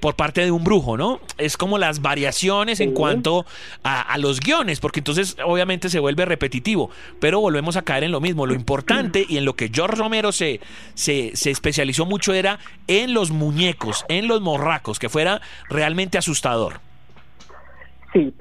por 0.00 0.16
parte 0.16 0.44
de 0.44 0.50
un 0.50 0.64
brujo, 0.64 0.96
¿no? 0.96 1.20
Es 1.38 1.56
como 1.56 1.78
las 1.78 2.02
variaciones 2.02 2.80
en 2.80 2.92
cuanto 2.92 3.46
a, 3.84 4.16
los 4.18 4.40
guiones, 4.40 4.80
porque 4.80 5.00
entonces 5.00 5.36
obviamente 5.44 5.88
se 5.88 6.00
vuelve 6.00 6.24
repetitivo, 6.24 6.90
pero 7.20 7.40
volvemos 7.40 7.76
a 7.76 7.82
caer 7.82 8.04
en 8.04 8.12
lo 8.12 8.20
mismo. 8.20 8.46
Lo 8.46 8.54
importante 8.54 9.24
y 9.28 9.38
en 9.38 9.44
lo 9.44 9.54
que 9.54 9.70
George 9.72 9.96
Romero 9.96 10.32
se, 10.32 10.60
se, 10.94 11.36
se 11.36 11.50
especializó 11.50 12.04
mucho 12.04 12.34
era 12.34 12.58
en 12.88 13.14
los 13.14 13.30
muñecos, 13.30 14.04
en 14.08 14.28
los 14.28 14.40
morracos, 14.40 14.98
que 14.98 15.08
fuera 15.08 15.40
realmente 15.68 16.18
asustador. 16.18 16.80
Sí, 18.12 18.34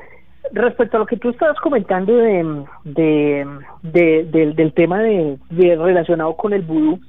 respecto 0.52 0.98
a 0.98 1.00
lo 1.02 1.06
que 1.06 1.18
tú 1.18 1.30
estabas 1.30 1.60
comentando 1.60 2.14
de, 2.14 2.66
de, 2.84 4.24
del, 4.24 4.74
tema 4.74 5.00
de, 5.02 5.38
relacionado 5.50 6.36
con 6.36 6.54
el 6.54 6.62
vudú, 6.62 7.00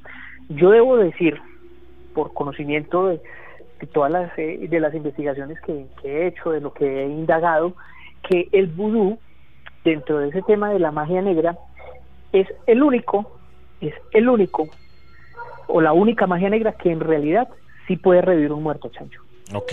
yo 0.48 0.70
debo 0.70 0.96
decir, 0.96 1.38
por 2.14 2.32
conocimiento 2.34 3.18
de, 3.80 3.86
todas 3.86 4.10
las, 4.10 4.38
eh, 4.38 4.66
de 4.68 4.80
las 4.80 4.94
investigaciones 4.94 5.58
que, 5.62 5.86
he 6.04 6.26
hecho, 6.26 6.50
de 6.50 6.60
lo 6.60 6.72
que 6.72 7.02
he 7.02 7.06
indagado, 7.06 7.74
que 8.28 8.48
el 8.52 8.66
vudú, 8.66 9.18
dentro 9.84 10.18
de 10.18 10.28
ese 10.28 10.42
tema 10.42 10.70
de 10.70 10.78
la 10.78 10.90
magia 10.90 11.22
negra, 11.22 11.56
es 12.32 12.46
el 12.66 12.82
único, 12.82 13.30
es 13.80 13.94
el 14.12 14.28
único, 14.28 14.68
o 15.66 15.80
la 15.80 15.92
única 15.92 16.26
magia 16.26 16.50
negra 16.50 16.72
que 16.72 16.90
en 16.90 17.00
realidad 17.00 17.48
sí 17.86 17.96
puede 17.96 18.20
revivir 18.20 18.52
un 18.52 18.62
muerto, 18.62 18.88
Chancho. 18.88 19.22
Ok. 19.54 19.72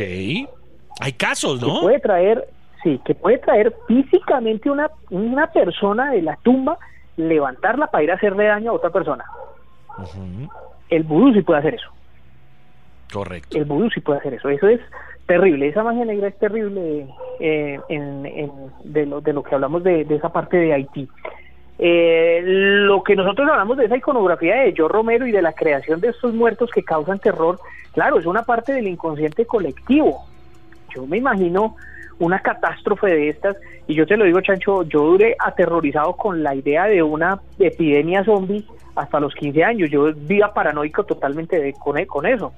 Hay 1.00 1.14
casos, 1.14 1.62
¿no? 1.62 1.76
Que 1.76 1.82
puede 1.82 2.00
traer, 2.00 2.48
sí, 2.84 3.00
que 3.06 3.14
puede 3.14 3.38
traer 3.40 3.76
físicamente 3.88 4.70
una, 4.70 4.90
una 5.10 5.48
persona 5.48 6.12
de 6.12 6.22
la 6.22 6.38
tumba, 6.38 6.78
levantarla 7.18 7.88
para 7.88 8.04
ir 8.04 8.12
a 8.12 8.16
hacerle 8.16 8.46
daño 8.46 8.72
a 8.72 8.76
otra 8.76 8.90
persona. 8.90 9.26
El 10.90 11.04
vudú 11.04 11.34
sí 11.34 11.42
puede 11.42 11.60
hacer 11.60 11.76
eso. 11.76 11.90
Correcto. 13.12 13.58
El 13.58 13.66
vudú 13.66 13.90
sí 13.90 14.02
puede 14.02 14.20
hacer 14.20 14.34
eso. 14.34 14.50
Eso 14.50 14.68
es 14.68 14.82
terrible. 15.26 15.68
Esa 15.68 15.84
magia 15.84 16.06
negra 16.06 16.28
es 16.28 16.38
terrible 16.38 17.08
eh, 17.40 17.80
en, 17.90 18.24
de, 18.84 19.06
lo, 19.06 19.22
de 19.22 19.34
lo 19.34 19.44
que 19.44 19.56
hablamos 19.56 19.84
de, 19.84 20.02
esa 20.02 20.30
parte 20.30 20.58
de 20.58 20.74
Haití. 20.74 21.08
Eh, 21.80 22.42
lo 22.44 23.04
que 23.04 23.16
nosotros 23.16 23.48
hablamos 23.50 23.78
de 23.78 23.86
esa 23.86 23.98
iconografía 23.98 24.56
de 24.56 24.74
Joe 24.76 24.90
Romero 24.90 25.28
y 25.28 25.32
de 25.32 25.44
la 25.44 25.54
creación 25.54 26.02
de 26.02 26.10
estos 26.10 26.34
muertos 26.34 26.72
que 26.72 26.84
causan 26.84 27.20
terror, 27.20 27.60
claro, 27.94 28.18
es 28.18 28.26
una 28.26 28.44
parte 28.44 28.74
del 28.74 28.88
inconsciente 28.88 29.46
colectivo. 29.46 30.26
Yo 30.96 31.06
me 31.06 31.18
imagino 31.18 31.76
una 32.20 32.40
catástrofe 32.40 33.08
de 33.08 33.30
estas, 33.30 33.58
y 33.86 33.94
yo 33.94 34.08
te 34.08 34.18
lo 34.18 34.26
digo, 34.26 34.42
Chancho, 34.42 34.82
yo 34.84 35.02
duré 35.04 35.36
aterrorizado 35.38 36.14
con 36.14 36.42
la 36.42 36.56
idea 36.56 36.86
de 36.86 37.04
una 37.04 37.40
epidemia 37.60 38.24
zombie 38.24 38.66
hasta 38.96 39.20
los 39.20 39.36
15 39.36 39.64
años. 39.64 39.92
Yo 39.92 40.06
vivía 40.06 40.52
paranoico 40.52 41.04
totalmente 41.04 41.60
de, 41.60 41.74
con, 41.74 42.04
con 42.06 42.26
eso 42.26 42.52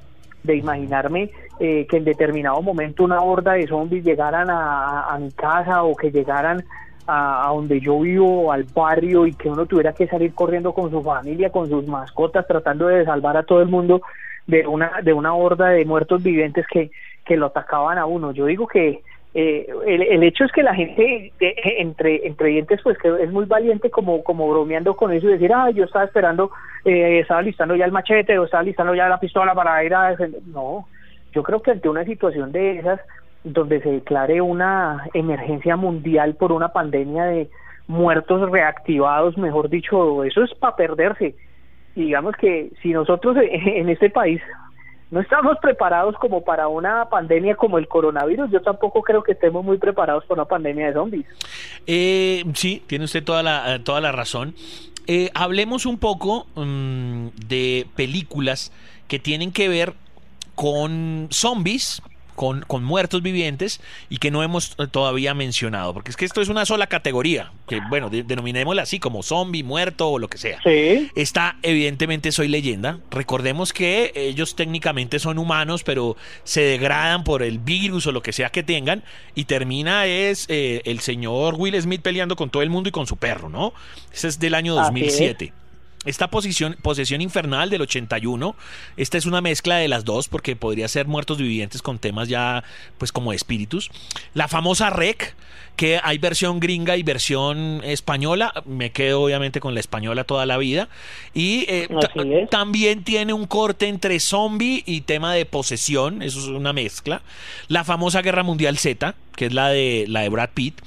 de 0.51 0.57
imaginarme 0.57 1.31
eh, 1.59 1.85
que 1.87 1.97
en 1.97 2.05
determinado 2.05 2.61
momento 2.61 3.03
una 3.03 3.21
horda 3.21 3.53
de 3.53 3.67
zombies 3.67 4.03
llegaran 4.03 4.47
a, 4.49 5.17
mi 5.19 5.31
casa 5.31 5.83
o 5.83 5.95
que 5.95 6.11
llegaran 6.11 6.63
a, 7.07 7.49
donde 7.53 7.79
yo 7.79 7.99
vivo, 7.99 8.51
al 8.51 8.63
barrio, 8.63 9.25
y 9.25 9.33
que 9.33 9.49
uno 9.49 9.65
tuviera 9.65 9.93
que 9.93 10.07
salir 10.07 10.33
corriendo 10.33 10.73
con 10.73 10.89
su 10.89 11.01
familia, 11.01 11.49
con 11.49 11.67
sus 11.67 11.85
mascotas, 11.87 12.47
tratando 12.47 12.87
de 12.87 13.03
salvar 13.05 13.35
a 13.37 13.43
todo 13.43 13.61
el 13.61 13.67
mundo 13.67 14.01
de 14.47 14.65
una, 14.67 15.01
de 15.03 15.13
una 15.13 15.33
horda 15.33 15.69
de 15.69 15.85
muertos 15.85 16.23
vivientes 16.23 16.65
que, 16.71 16.91
que 17.25 17.37
lo 17.37 17.47
atacaban 17.47 17.97
a 17.97 18.05
uno. 18.05 18.31
Yo 18.31 18.45
digo 18.45 18.67
que 18.67 19.01
eh, 19.35 19.67
el, 19.85 20.23
hecho 20.23 20.43
es 20.43 20.51
que 20.51 20.63
la 20.63 20.73
gente 20.73 21.31
eh, 21.39 21.55
entre 21.77 22.25
entre 22.25 22.49
dientes 22.49 22.79
pues 22.83 22.97
que 22.97 23.09
es 23.21 23.31
muy 23.31 23.45
valiente 23.45 23.91
como 23.91 24.23
como 24.23 24.49
bromeando 24.49 24.95
con 24.95 25.13
eso 25.13 25.29
y 25.29 25.33
decir 25.33 25.53
ah 25.53 25.69
yo 25.69 25.83
estaba 25.83 26.05
esperando 26.05 26.49
eh, 26.83 27.19
estaba 27.19 27.43
listando 27.43 27.75
ya 27.75 27.85
el 27.85 27.91
machete 27.91 28.39
o 28.39 28.45
estaba 28.45 28.63
listando 28.63 28.95
ya 28.95 29.07
la 29.07 29.19
pistola 29.19 29.53
para 29.53 29.83
ir 29.83 29.93
a 29.93 30.15
no 30.47 30.87
yo 31.31 31.43
creo 31.43 31.61
que 31.61 31.69
ante 31.69 31.89
una 31.89 32.05
situación 32.05 32.51
de 32.51 32.79
esas 32.79 32.99
donde 33.43 33.81
se 33.81 33.91
declare 33.91 34.41
una 34.41 35.05
emergencia 35.13 35.75
mundial 35.75 36.33
por 36.33 36.51
una 36.51 36.69
pandemia 36.69 37.25
de 37.25 37.49
muertos 37.87 38.49
reactivados 38.49 39.37
mejor 39.37 39.69
dicho 39.69 40.23
eso 40.23 40.43
es 40.43 40.53
para 40.55 40.75
perderse. 40.75 41.35
Y 41.95 42.05
digamos 42.05 42.35
que 42.35 42.71
si 42.81 42.93
nosotros 42.93 43.37
en 43.39 43.89
este 43.89 44.09
país 44.09 44.41
no 45.11 45.21
estamos 45.21 45.57
preparados 45.59 46.15
como 46.15 46.43
para 46.43 46.67
una 46.67 47.09
pandemia 47.09 47.55
como 47.55 47.77
el 47.77 47.87
coronavirus. 47.87 48.51
Yo 48.51 48.61
tampoco 48.61 49.01
creo 49.01 49.23
que 49.23 49.31
estemos 49.31 49.65
muy 49.65 49.77
preparados 49.77 50.23
para 50.25 50.41
una 50.41 50.47
pandemia 50.47 50.87
de 50.87 50.93
zombies. 50.93 51.25
Eh, 51.87 52.43
sí, 52.53 52.83
tiene 52.85 53.05
usted 53.05 53.23
toda 53.23 53.41
la, 53.41 53.75
eh, 53.75 53.79
toda 53.79 54.01
la 54.01 54.11
razón. 54.11 54.53
Eh, 55.07 55.31
hablemos 55.33 55.87
un 55.87 55.97
poco 55.97 56.45
mm, 56.55 57.29
de 57.47 57.87
películas 57.95 58.71
que 59.07 59.17
tienen 59.17 59.51
que 59.51 59.67
ver 59.67 59.93
con 60.53 61.27
zombies, 61.31 62.03
con, 62.39 62.83
muertos 62.85 63.21
vivientes 63.21 63.81
y 64.09 64.17
que 64.17 64.31
no 64.31 64.43
hemos 64.43 64.75
eh, 64.77 64.87
todavía 64.89 65.33
mencionado, 65.33 65.93
porque 65.93 66.09
es 66.09 66.15
que 66.15 66.23
esto 66.23 66.39
es 66.39 66.47
una 66.47 66.65
sola 66.65 66.87
categoría, 66.87 67.51
que 67.67 67.81
bueno, 67.89 68.09
denominémosla 68.09 68.83
así 68.83 68.97
como 68.97 69.23
zombie, 69.23 69.61
muerto 69.61 70.07
o 70.07 70.19
lo 70.19 70.29
que 70.29 70.37
sea. 70.37 70.61
Sí. 70.63 71.11
Está 71.15 71.57
evidentemente 71.63 72.31
Soy 72.31 72.47
leyenda. 72.47 72.99
Recordemos 73.11 73.73
que 73.73 74.13
ellos 74.15 74.55
técnicamente 74.55 75.19
son 75.19 75.37
humanos, 75.37 75.83
pero 75.83 76.15
se 76.45 76.61
degradan 76.61 77.25
por 77.25 77.43
el 77.43 77.59
virus 77.59 78.07
o 78.07 78.13
lo 78.13 78.21
que 78.21 78.31
sea 78.31 78.49
que 78.51 78.63
tengan 78.63 79.03
y 79.35 79.43
termina 79.43 80.05
es 80.05 80.45
eh, 80.47 80.81
el 80.85 81.01
señor 81.01 81.55
Will 81.55 81.79
Smith 81.81 82.01
peleando 82.01 82.37
con 82.37 82.49
todo 82.49 82.63
el 82.63 82.69
mundo 82.69 82.87
y 82.87 82.93
con 82.93 83.05
su 83.05 83.17
perro, 83.17 83.49
¿no? 83.49 83.73
Ese 84.13 84.29
es 84.29 84.39
del 84.39 84.53
año 84.53 84.75
2007. 84.75 85.51
Esta 86.05 86.29
posición, 86.29 86.77
posesión 86.81 87.21
infernal 87.21 87.69
del 87.69 87.81
81, 87.81 88.55
esta 88.95 89.17
es 89.17 89.25
una 89.25 89.41
mezcla 89.41 89.77
de 89.77 89.87
las 89.87 90.05
dos 90.05 90.29
porque 90.29 90.55
podría 90.55 90.87
ser 90.87 91.07
muertos 91.07 91.37
vivientes 91.37 91.81
con 91.81 91.99
temas 91.99 92.29
ya 92.29 92.63
pues 92.97 93.11
como 93.11 93.33
espíritus. 93.33 93.91
La 94.33 94.47
famosa 94.47 94.89
Rec, 94.89 95.35
que 95.75 95.99
hay 96.01 96.17
versión 96.17 96.59
gringa 96.59 96.95
y 96.95 97.03
versión 97.03 97.81
española, 97.83 98.53
me 98.65 98.91
quedo 98.91 99.23
obviamente 99.23 99.59
con 99.59 99.73
la 99.73 99.81
española 99.81 100.23
toda 100.23 100.45
la 100.45 100.57
vida. 100.57 100.87
Y 101.33 101.65
eh, 101.67 101.89
también 102.49 103.03
tiene 103.03 103.33
un 103.33 103.45
corte 103.45 103.87
entre 103.87 104.19
zombie 104.19 104.83
y 104.85 105.01
tema 105.01 105.33
de 105.33 105.45
posesión, 105.45 106.21
eso 106.21 106.39
es 106.39 106.45
una 106.47 106.71
mezcla. 106.71 107.21
La 107.67 107.83
famosa 107.83 108.21
Guerra 108.21 108.43
Mundial 108.43 108.77
Z, 108.77 109.15
que 109.35 109.47
es 109.47 109.53
la 109.53 109.69
de, 109.69 110.05
la 110.07 110.21
de 110.21 110.29
Brad 110.29 110.49
Pitt. 110.53 110.81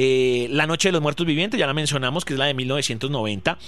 Eh, 0.00 0.46
la 0.50 0.68
Noche 0.68 0.90
de 0.90 0.92
los 0.92 1.02
Muertos 1.02 1.26
Vivientes, 1.26 1.58
ya 1.58 1.66
la 1.66 1.74
mencionamos, 1.74 2.24
que 2.24 2.34
es 2.34 2.38
la 2.38 2.46
de 2.46 2.54
1990. 2.54 3.58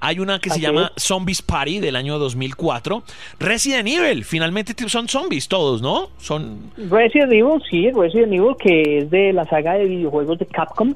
Hay 0.00 0.18
una 0.18 0.40
que 0.40 0.50
se 0.50 0.58
llama 0.58 0.90
Zombies 0.96 1.42
Party 1.42 1.78
del 1.78 1.94
año 1.94 2.18
2004. 2.18 3.04
Resident 3.38 3.86
Evil, 3.86 4.24
finalmente 4.24 4.74
son 4.88 5.08
zombies 5.08 5.46
todos, 5.46 5.82
¿no? 5.82 6.10
Son 6.18 6.72
Resident 6.76 7.32
Evil, 7.32 7.62
sí, 7.70 7.88
Resident 7.92 8.32
Evil, 8.32 8.56
que 8.58 8.98
es 8.98 9.10
de 9.10 9.32
la 9.32 9.44
saga 9.44 9.74
de 9.74 9.84
videojuegos 9.84 10.40
de 10.40 10.46
Capcom. 10.46 10.92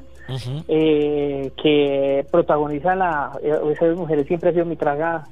Eh, 0.67 1.51
que 1.61 2.25
protagoniza 2.31 2.95
la 2.95 3.33
eh, 3.43 3.53
esa 3.73 3.85
mujer 3.95 4.25
siempre 4.25 4.49
ha 4.49 4.53
sido 4.53 4.63
mi 4.63 4.77
traga 4.77 5.27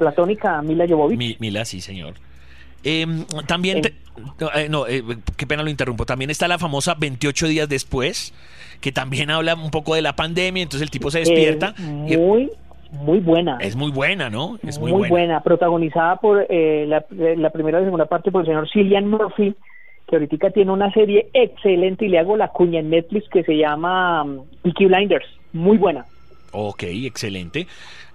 platónica 0.00 0.60
Mila 0.62 0.84
Jovovich 0.88 1.38
Mila 1.38 1.64
sí 1.64 1.80
señor 1.80 2.14
Em, 2.84 3.24
también, 3.46 3.82
eh, 3.84 4.68
no, 4.68 4.86
eh, 4.86 5.02
qué 5.36 5.46
pena 5.46 5.62
lo 5.62 5.70
interrumpo, 5.70 6.04
también 6.04 6.30
está 6.30 6.48
la 6.48 6.58
famosa 6.58 6.94
28 6.98 7.46
días 7.46 7.68
después, 7.68 8.34
que 8.80 8.92
también 8.92 9.30
habla 9.30 9.54
un 9.54 9.70
poco 9.70 9.94
de 9.94 10.02
la 10.02 10.16
pandemia, 10.16 10.62
entonces 10.62 10.82
el 10.82 10.90
tipo 10.90 11.10
se 11.10 11.20
despierta. 11.20 11.74
muy, 11.78 12.50
muy 12.92 13.20
buena. 13.20 13.58
Es 13.60 13.76
muy 13.76 13.90
buena, 13.90 14.28
¿no? 14.30 14.58
Es 14.66 14.78
muy, 14.78 14.92
buena. 15.08 15.42
protagonizada 15.42 16.16
por 16.16 16.46
eh, 16.48 16.86
la, 16.86 17.50
primera 17.50 17.80
y 17.80 17.84
segunda 17.84 18.06
parte 18.06 18.30
por 18.30 18.42
el 18.42 18.46
señor 18.46 18.68
Cillian 18.70 19.08
Murphy, 19.08 19.54
que 20.08 20.16
ahorita 20.16 20.50
tiene 20.50 20.72
una 20.72 20.92
serie 20.92 21.28
excelente 21.32 22.04
y 22.04 22.08
le 22.08 22.18
hago 22.18 22.36
la 22.36 22.48
cuña 22.48 22.80
en 22.80 22.90
Netflix 22.90 23.28
que 23.30 23.44
se 23.44 23.56
llama 23.56 24.24
um, 24.24 24.44
Peaky 24.62 24.86
Blinders, 24.86 25.26
muy 25.52 25.78
buena. 25.78 26.04
Ok, 26.52 26.82
excelente. 26.82 27.66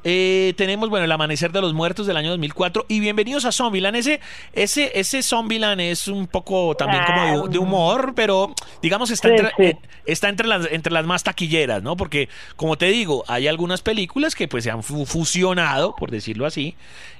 Eh, 0.04 0.54
tenemos, 0.56 0.90
bueno, 0.90 1.06
El 1.06 1.12
Amanecer 1.12 1.52
de 1.52 1.60
los 1.60 1.74
Muertos 1.74 2.06
del 2.06 2.18
año 2.18 2.30
2004 2.30 2.86
y 2.88 3.00
bienvenidos 3.00 3.46
a 3.46 3.52
Zombieland. 3.52 3.98
Ese, 3.98 4.22
ese, 4.54 4.92
ese 4.94 5.24
Zombieland 5.24 5.82
es 5.82 6.08
un 6.08 6.28
poco 6.28 6.76
también 6.76 7.04
como 7.04 7.48
de, 7.48 7.58
humor, 7.58 8.14
pero 8.16 8.54
digamos 8.82 9.10
está, 9.10 9.30
entre, 9.30 9.52
eh, 9.58 9.76
está 10.06 10.30
entre, 10.30 10.48
las, 10.48 10.68
entre 10.72 10.94
las 10.94 11.04
más 11.06 11.24
taquilleras, 11.24 11.82
¿no? 11.82 11.98
Porque, 11.98 12.30
como 12.56 12.78
te 12.78 12.86
digo, 12.86 13.26
hay 13.28 13.48
algunas 13.48 13.82
películas 13.82 14.36
que 14.36 14.48
pues 14.48 14.64
se 14.64 14.70
han 14.72 14.84
fusionado, 14.84 15.96
por 15.96 16.12
decirlo 16.12 16.46
así, 16.46 16.76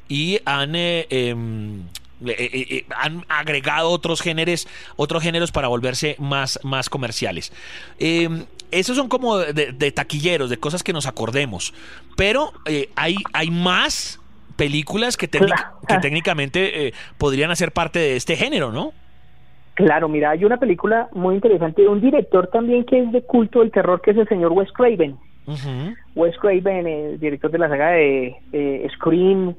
y 0.08 0.40
han... 0.46 0.76
Eh, 0.76 1.08
em, 1.10 1.84
han 2.96 3.26
agregado 3.30 3.90
otros 3.90 4.22
géneros, 4.22 4.68
otros 4.96 5.22
géneros 5.22 5.52
para 5.52 5.68
volverse 5.68 6.16
más, 6.18 6.60
más 6.64 6.90
comerciales. 6.90 7.52
Esos 8.72 8.98
son 8.98 9.08
como 9.08 9.38
de, 9.38 9.92
taquilleros, 9.92 10.50
de 10.50 10.58
cosas 10.58 10.84
que 10.84 10.94
nos 10.94 11.08
acordemos. 11.08 11.74
Pero 12.16 12.52
eh, 12.66 12.90
hay, 12.96 13.16
hay 13.34 13.50
más 13.50 14.20
películas 14.56 15.18
que, 15.18 15.30
que 15.30 15.98
técnicamente 16.02 16.88
eh, 16.88 16.94
podrían 17.18 17.52
hacer 17.52 17.72
parte 17.72 18.00
de 18.00 18.16
este 18.16 18.36
género, 18.36 18.72
¿no? 18.72 18.92
Claro, 19.76 20.10
mira, 20.10 20.32
hay 20.32 20.44
una 20.44 20.58
película 20.58 21.08
muy 21.14 21.36
interesante 21.36 21.84
de 21.84 21.88
un 21.88 22.02
director 22.02 22.48
también 22.48 22.84
que 22.84 23.00
es 23.00 23.12
de 23.12 23.22
culto 23.22 23.60
del 23.60 23.72
terror, 23.72 24.02
que 24.02 24.12
es 24.12 24.18
el 24.18 24.28
señor 24.28 24.52
Wes 24.52 24.72
Craven. 24.72 25.16
Wes 26.16 26.36
Craven, 26.40 26.88
el 26.88 27.20
director 27.20 27.52
de 27.52 27.58
la 27.60 27.70
saga 27.70 27.92
de 27.92 28.36
eh, 28.52 28.88
Scream, 28.96 29.56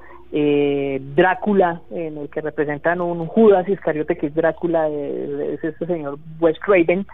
Drácula, 1.14 1.80
en 1.90 2.18
el 2.18 2.28
que 2.28 2.40
representan 2.40 3.00
un 3.00 3.26
Judas 3.26 3.66
Iscariote 3.68 4.18
que 4.18 4.26
es 4.26 4.34
Drácula, 4.34 4.88
es 4.88 5.62
este 5.62 5.86
señor 5.86 6.18
Wes 6.40 6.58
Craven 6.58 7.06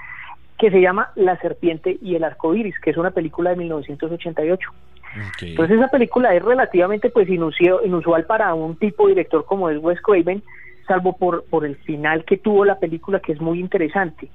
que 0.58 0.70
se 0.70 0.80
llama 0.80 1.10
La 1.16 1.38
serpiente 1.38 1.98
y 2.00 2.14
el 2.14 2.24
arco 2.24 2.54
iris, 2.54 2.78
que 2.80 2.90
es 2.90 2.96
una 2.96 3.10
película 3.10 3.50
de 3.50 3.56
1988. 3.56 4.70
Entonces 5.42 5.78
esa 5.78 5.88
película 5.88 6.34
es 6.34 6.42
relativamente 6.42 7.08
pues 7.08 7.28
inusual 7.28 8.24
para 8.26 8.52
un 8.54 8.76
tipo 8.76 9.04
de 9.06 9.10
director 9.14 9.44
como 9.44 9.70
es 9.70 9.78
Wes 9.80 10.00
Craven, 10.00 10.42
salvo 10.88 11.16
por, 11.16 11.44
por 11.44 11.64
el 11.64 11.76
final 11.76 12.24
que 12.24 12.36
tuvo 12.36 12.64
la 12.64 12.78
película 12.78 13.20
que 13.20 13.32
es 13.32 13.40
muy 13.40 13.60
interesante. 13.60 14.28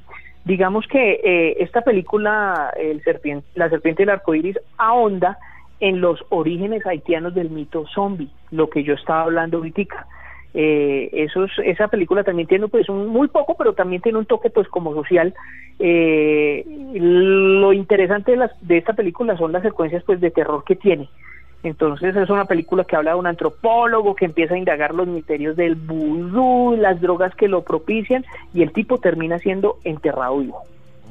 Digamos 0.46 0.88
que 0.88 1.20
eh, 1.24 1.58
esta 1.60 1.82
película, 1.82 2.74
el 2.78 3.04
serpiente, 3.04 3.46
La 3.56 3.70
serpiente 3.70 4.04
y 4.04 4.06
el 4.06 4.10
arco 4.10 4.34
iris, 4.34 4.58
ahonda 4.78 5.38
en 5.82 6.02
los 6.02 6.24
orígenes 6.30 6.86
haitianos 6.86 7.34
del 7.36 7.50
mito 7.50 7.86
zombie, 7.94 8.30
lo 8.52 8.70
que 8.70 8.84
yo 8.84 8.94
estaba 8.94 9.22
hablando 9.22 9.58
ahorita 9.58 10.08
eh, 10.54 11.10
esos, 11.14 11.52
esa 11.64 11.88
película 11.88 12.24
también 12.24 12.48
tiene 12.48 12.68
pues 12.68 12.90
un, 12.90 13.08
muy 13.08 13.28
poco 13.28 13.56
pero 13.58 13.74
también 13.74 14.02
tiene 14.02 14.18
un 14.18 14.26
toque 14.26 14.50
pues 14.50 14.68
como 14.68 14.94
social 14.94 15.34
eh, 15.78 16.66
lo 16.94 17.72
interesante 17.72 18.32
de, 18.32 18.38
las, 18.38 18.68
de 18.68 18.78
esta 18.78 18.94
película 18.94 19.38
son 19.38 19.52
las 19.52 19.62
secuencias 19.62 20.04
pues 20.04 20.20
de 20.20 20.32
terror 20.32 20.64
que 20.64 20.76
tiene 20.76 21.08
entonces 21.62 22.16
es 22.16 22.30
una 22.30 22.46
película 22.46 22.86
que 22.86 22.96
habla 22.96 23.12
de 23.12 23.18
un 23.18 23.28
antropólogo 23.28 24.16
que 24.16 24.26
empieza 24.26 24.54
a 24.54 24.58
indagar 24.58 24.94
los 24.94 25.08
misterios 25.08 25.58
del 25.58 25.76
vudú, 25.76 26.76
las 26.78 27.02
drogas 27.02 27.36
que 27.36 27.50
lo 27.50 27.64
propician 27.64 28.26
y 28.54 28.62
el 28.62 28.72
tipo 28.72 28.98
termina 29.00 29.40
siendo 29.40 29.78
enterrado 29.84 30.40
vivo. 30.40 30.62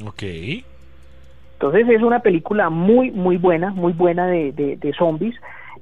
Ok. 0.07 0.23
Entonces 1.55 1.89
es 1.89 2.03
una 2.03 2.21
película 2.21 2.71
muy, 2.71 3.11
muy 3.11 3.37
buena, 3.37 3.71
muy 3.71 3.93
buena 3.93 4.27
de, 4.27 4.53
de, 4.53 4.77
de 4.77 4.93
zombies. 4.95 5.35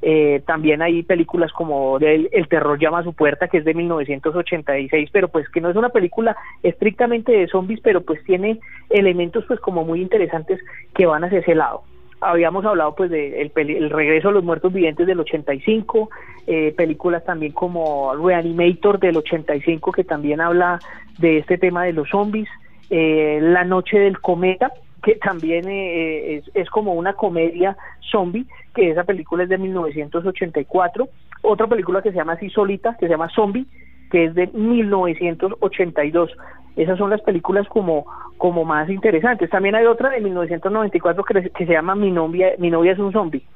Eh, 0.02 0.42
también 0.46 0.82
hay 0.82 1.02
películas 1.02 1.52
como 1.52 1.98
El, 1.98 2.48
terror 2.48 2.78
llama 2.78 3.00
a 3.00 3.04
su 3.04 3.12
puerta, 3.12 3.48
que 3.48 3.58
es 3.58 3.64
de 3.64 3.74
1986, 3.74 5.10
pero 5.12 5.28
pues 5.28 5.48
que 5.48 5.60
no 5.60 5.70
es 5.70 5.76
una 5.76 5.88
película 5.88 6.36
estrictamente 6.62 7.32
de 7.32 7.48
zombies, 7.48 7.80
pero 7.80 8.02
pues 8.02 8.22
tiene 8.24 8.60
elementos 8.90 9.44
pues 9.46 9.60
como 9.60 9.84
muy 9.84 10.00
interesantes 10.00 10.60
que 10.94 11.06
van 11.06 11.24
hacia 11.24 11.40
ese 11.40 11.54
lado. 11.54 11.82
Habíamos 12.20 12.64
hablado 12.64 12.94
pues 12.94 13.10
de 13.10 13.42
el, 13.42 13.90
regreso 13.90 14.30
a 14.30 14.32
los 14.32 14.44
muertos 14.44 14.72
vivientes 14.72 15.06
del 15.06 15.20
85, 15.20 16.08
eh, 16.46 16.72
películas 16.76 17.24
también 17.24 17.52
como 17.52 18.14
Reanimator 18.14 18.98
del 18.98 19.18
85 19.18 19.92
que 19.92 20.04
también 20.04 20.40
habla 20.40 20.78
de 21.18 21.38
este 21.38 21.58
tema 21.58 21.84
de 21.84 21.92
los 21.92 22.08
zombies, 22.08 22.48
eh, 22.90 23.38
La 23.42 23.64
noche 23.64 23.98
del 23.98 24.20
cometa 24.20 24.72
que 25.06 25.14
también 25.14 25.66
es, 25.68 26.42
es 26.52 26.68
como 26.68 26.94
una 26.94 27.12
comedia 27.12 27.76
zombie 28.10 28.44
que 28.74 28.90
esa 28.90 29.04
película 29.04 29.44
es 29.44 29.48
de 29.48 29.56
1984, 29.56 31.08
otra 31.42 31.68
película 31.68 32.02
que 32.02 32.10
se 32.10 32.16
llama 32.16 32.32
así 32.32 32.50
solita, 32.50 32.96
que 32.98 33.06
se 33.06 33.12
llama 33.12 33.30
Zombie, 33.32 33.66
que 34.10 34.24
es 34.24 34.34
de 34.34 34.48
1982. 34.48 36.36
Esas 36.74 36.98
son 36.98 37.10
las 37.10 37.20
películas 37.20 37.68
como, 37.68 38.04
como 38.36 38.64
más 38.64 38.90
interesantes. 38.90 39.48
También 39.48 39.76
hay 39.76 39.86
otra 39.86 40.10
de 40.10 40.20
1994 40.20 41.22
que, 41.22 41.50
que 41.50 41.66
se 41.66 41.72
llama 41.72 41.94
Mi 41.94 42.10
novia, 42.10 42.54
mi 42.58 42.68
novia 42.68 42.90
es 42.90 42.98
un 42.98 43.12
zombie. 43.12 43.46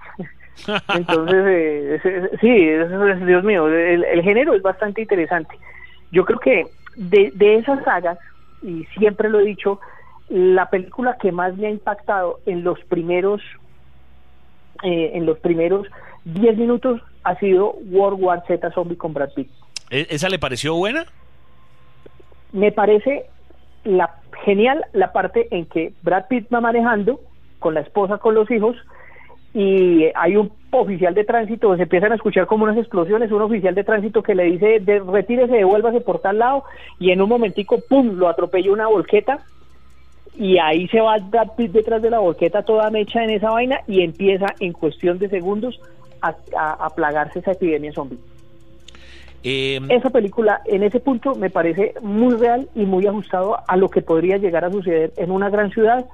Entonces, 0.94 2.00
eh, 2.04 2.30
sí, 2.40 3.26
Dios 3.26 3.42
mío, 3.42 3.66
el, 3.66 4.22
género 4.22 4.54
es 4.54 4.62
bastante 4.62 5.02
interesante. 5.02 5.58
Yo 6.12 6.24
creo 6.24 6.38
que 6.38 6.66
de, 6.94 7.32
de 7.34 7.56
esas 7.56 7.82
sagas, 7.82 8.18
y 8.62 8.84
siempre 8.96 9.28
lo 9.28 9.40
he 9.40 9.44
dicho, 9.44 9.80
la 10.31 10.71
película 10.71 11.16
que 11.21 11.33
más 11.33 11.57
me 11.57 11.66
ha 11.66 11.71
impactado 11.71 12.40
en 12.47 12.62
los 12.64 12.79
primeros 12.85 13.43
eh, 14.83 15.11
en 15.14 15.27
los 15.27 15.38
primeros 15.38 15.87
10 16.25 16.57
minutos 16.57 17.03
ha 17.25 17.35
sido 17.37 17.73
World 17.90 18.23
War 18.23 18.43
Z 18.47 18.71
Zombie 18.73 18.97
con 18.97 19.12
Brad 19.12 19.31
Pitt. 19.35 19.51
¿E-, 19.90 20.07
¿Esa 20.09 20.29
le 20.29 20.38
pareció 20.38 20.75
buena? 20.75 21.05
Me 22.53 22.73
parece 22.73 23.27
la 23.85 24.14
genial 24.45 24.85
la 24.93 25.12
parte 25.12 25.49
en 25.51 25.66
que 25.66 25.93
Brad 26.03 26.27
Pitt 26.29 26.53
va 26.53 26.61
manejando 26.61 27.21
con 27.59 27.75
la 27.75 27.81
esposa, 27.81 28.19
con 28.19 28.35
los 28.35 28.51
hijos, 28.51 28.77
y 29.53 30.07
hay 30.14 30.37
un 30.37 30.53
oficial 30.71 31.14
de 31.14 31.25
tránsito, 31.25 31.77
se 31.77 31.83
empiezan 31.83 32.12
a 32.12 32.14
escuchar 32.14 32.47
como 32.47 32.64
unas 32.64 32.79
explosiones, 32.79 33.33
un 33.33 33.43
oficial 33.43 33.75
de 33.75 33.85
tránsito 33.85 34.23
que 34.23 34.35
le 34.35 34.45
dice, 34.45 34.81
de, 34.81 35.01
retírese, 35.01 35.57
devuélvase 35.57 36.01
por 36.01 36.21
tal 36.21 36.38
lado, 36.38 36.64
y 36.99 37.11
en 37.11 37.21
un 37.21 37.29
momentico, 37.29 37.79
¡pum!, 37.88 38.16
lo 38.16 38.29
atropella 38.29 38.73
una 38.73 38.87
volqueta, 38.87 39.40
y 40.37 40.59
ahí 40.59 40.88
se 40.88 41.01
va 41.01 41.19
Brad 41.19 41.51
Pitt 41.57 41.73
detrás 41.73 42.03
de 42.03 42.11
la 42.11 42.19
boqueta 42.19 42.62
toda 42.62 42.90
mecha 42.90 43.23
en 43.23 43.31
esa 43.31 43.51
vaina 43.51 43.81
y 43.87 44.03
empieza 44.03 44.47
en 44.61 44.73
cuestión 44.73 45.19
de 45.19 45.29
segundos 45.29 45.81
a, 46.23 46.88
plagarse 46.95 47.38
esa 47.38 47.53
epidemia 47.53 47.93
zombie. 47.93 48.19
Em, 49.43 49.90
esa 49.90 50.11
película 50.11 50.61
en 50.66 50.83
ese 50.83 51.01
punto 51.01 51.35
me 51.35 51.49
parece 51.49 51.95
muy 52.03 52.35
real 52.35 52.69
y 52.75 52.85
muy 52.85 53.07
ajustado 53.07 53.59
a 53.66 53.77
lo 53.77 53.88
que 53.88 54.03
podría 54.03 54.37
llegar 54.37 54.64
a 54.64 54.71
suceder 54.71 55.12
en 55.16 55.31
una 55.31 55.49
gran 55.49 55.71
ciudad 55.71 56.05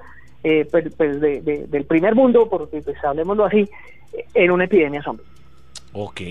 eh, 0.43 0.65
pues, 0.71 0.93
pues 0.95 1.19
del 1.19 1.85
primer 1.85 2.15
mundo, 2.15 2.47
porque 2.49 2.81
pues 2.81 3.03
hablemoslo 3.03 3.45
así, 3.45 3.67
en 4.33 4.51
una 4.51 4.63
epidemia 4.65 5.01
zombie. 5.01 5.25
Ok. 5.93 6.21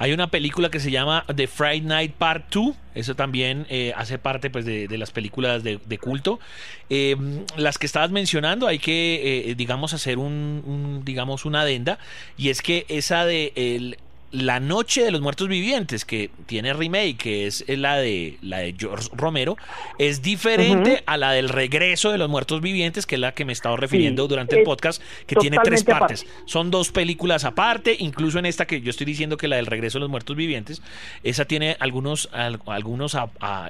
Hay 0.00 0.14
una 0.14 0.30
película 0.30 0.70
que 0.70 0.80
se 0.80 0.90
llama 0.90 1.26
The 1.36 1.46
Friday 1.46 1.82
Night 1.82 2.14
Part 2.14 2.50
2. 2.54 2.74
Eso 2.94 3.16
también 3.16 3.66
eh, 3.68 3.92
hace 3.94 4.16
parte 4.18 4.48
pues, 4.48 4.64
de, 4.64 4.88
las 4.96 5.10
películas 5.10 5.62
de, 5.62 5.98
culto. 5.98 6.40
Eh, 6.88 7.16
las 7.58 7.76
que 7.76 7.84
estabas 7.84 8.10
mencionando, 8.10 8.66
hay 8.66 8.78
que, 8.78 9.50
eh, 9.50 9.54
digamos, 9.56 9.92
hacer 9.92 10.16
un, 10.16 11.02
digamos, 11.04 11.44
una 11.44 11.60
adenda. 11.60 11.98
Y 12.38 12.48
es 12.48 12.62
que 12.62 12.86
esa 12.88 13.26
de 13.26 13.52
el, 13.54 13.98
la 14.32 14.60
Noche 14.60 15.02
de 15.02 15.10
los 15.10 15.20
Muertos 15.20 15.48
Vivientes, 15.48 16.04
que 16.04 16.30
tiene 16.46 16.72
remake, 16.72 17.16
que 17.16 17.46
es 17.46 17.64
la 17.68 17.96
de 17.96 18.38
la 18.42 18.58
de 18.58 18.74
George 18.78 19.08
Romero, 19.12 19.56
es 19.98 20.22
diferente 20.22 21.02
a 21.06 21.16
la 21.16 21.32
del 21.32 21.48
Regreso 21.48 22.10
de 22.10 22.18
los 22.18 22.28
Muertos 22.28 22.60
Vivientes, 22.60 23.06
que 23.06 23.16
es 23.16 23.20
la 23.20 23.32
que 23.32 23.44
me 23.44 23.52
he 23.52 23.54
estado 23.54 23.76
refiriendo 23.76 24.28
durante 24.28 24.58
el 24.58 24.64
podcast, 24.64 25.02
que 25.26 25.36
tiene 25.36 25.58
tres 25.62 25.84
partes. 25.84 26.26
Son 26.44 26.70
dos 26.70 26.92
películas 26.92 27.44
aparte, 27.44 27.96
incluso 27.98 28.38
en 28.38 28.46
esta 28.46 28.66
que 28.66 28.80
yo 28.80 28.90
estoy 28.90 29.06
diciendo 29.06 29.36
que 29.36 29.48
la 29.48 29.56
del 29.56 29.66
Regreso 29.66 29.98
de 29.98 30.00
los 30.00 30.10
Muertos 30.10 30.36
Vivientes, 30.36 30.82
esa 31.24 31.44
tiene 31.44 31.76
algunos, 31.80 32.28
algunos 32.66 33.16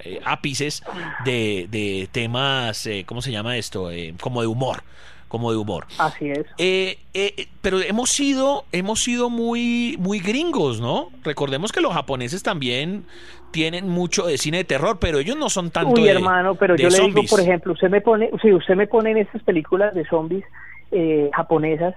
eh, 0.05 0.21
ápices 0.25 0.83
de, 1.25 1.69
de 1.71 2.09
temas, 2.13 2.87
eh, 2.87 3.05
¿cómo 3.07 3.23
se 3.23 3.33
llama 3.33 3.57
esto? 3.57 3.91
Eh, 3.91 4.15
como 4.21 4.43
de 4.43 4.47
humor 4.47 4.83
como 5.31 5.53
de 5.53 5.59
humor. 5.59 5.87
Así 5.99 6.29
es. 6.29 6.45
Eh, 6.59 6.99
eh, 7.15 7.47
pero 7.63 7.81
hemos 7.81 8.11
sido, 8.11 8.65
hemos 8.73 9.01
sido 9.01 9.31
muy, 9.31 9.97
muy 10.01 10.19
gringos, 10.19 10.81
¿no? 10.81 11.11
Recordemos 11.23 11.71
que 11.71 11.81
los 11.81 11.93
japoneses 11.95 12.43
también 12.43 13.05
tienen 13.53 13.89
mucho 13.89 14.27
de 14.27 14.39
cine 14.39 14.59
de 14.59 14.65
terror, 14.65 14.99
pero 15.01 15.21
ellos 15.21 15.37
no 15.37 15.49
son 15.49 15.71
tanto 15.71 16.01
Uy, 16.01 16.09
hermano, 16.09 16.57
pero 16.57 16.75
yo 16.75 16.89
le 16.89 16.99
digo, 16.99 17.23
por 17.31 17.39
ejemplo, 17.39 17.75
usted 17.75 17.89
me 17.89 18.01
pone, 18.01 18.29
si 18.43 18.53
usted 18.53 18.75
me 18.75 18.89
pone 18.89 19.13
en 19.13 19.19
estas 19.19 19.41
películas 19.45 19.95
de 19.95 20.05
zombies 20.07 20.45
eh, 20.91 21.31
japonesas 21.33 21.95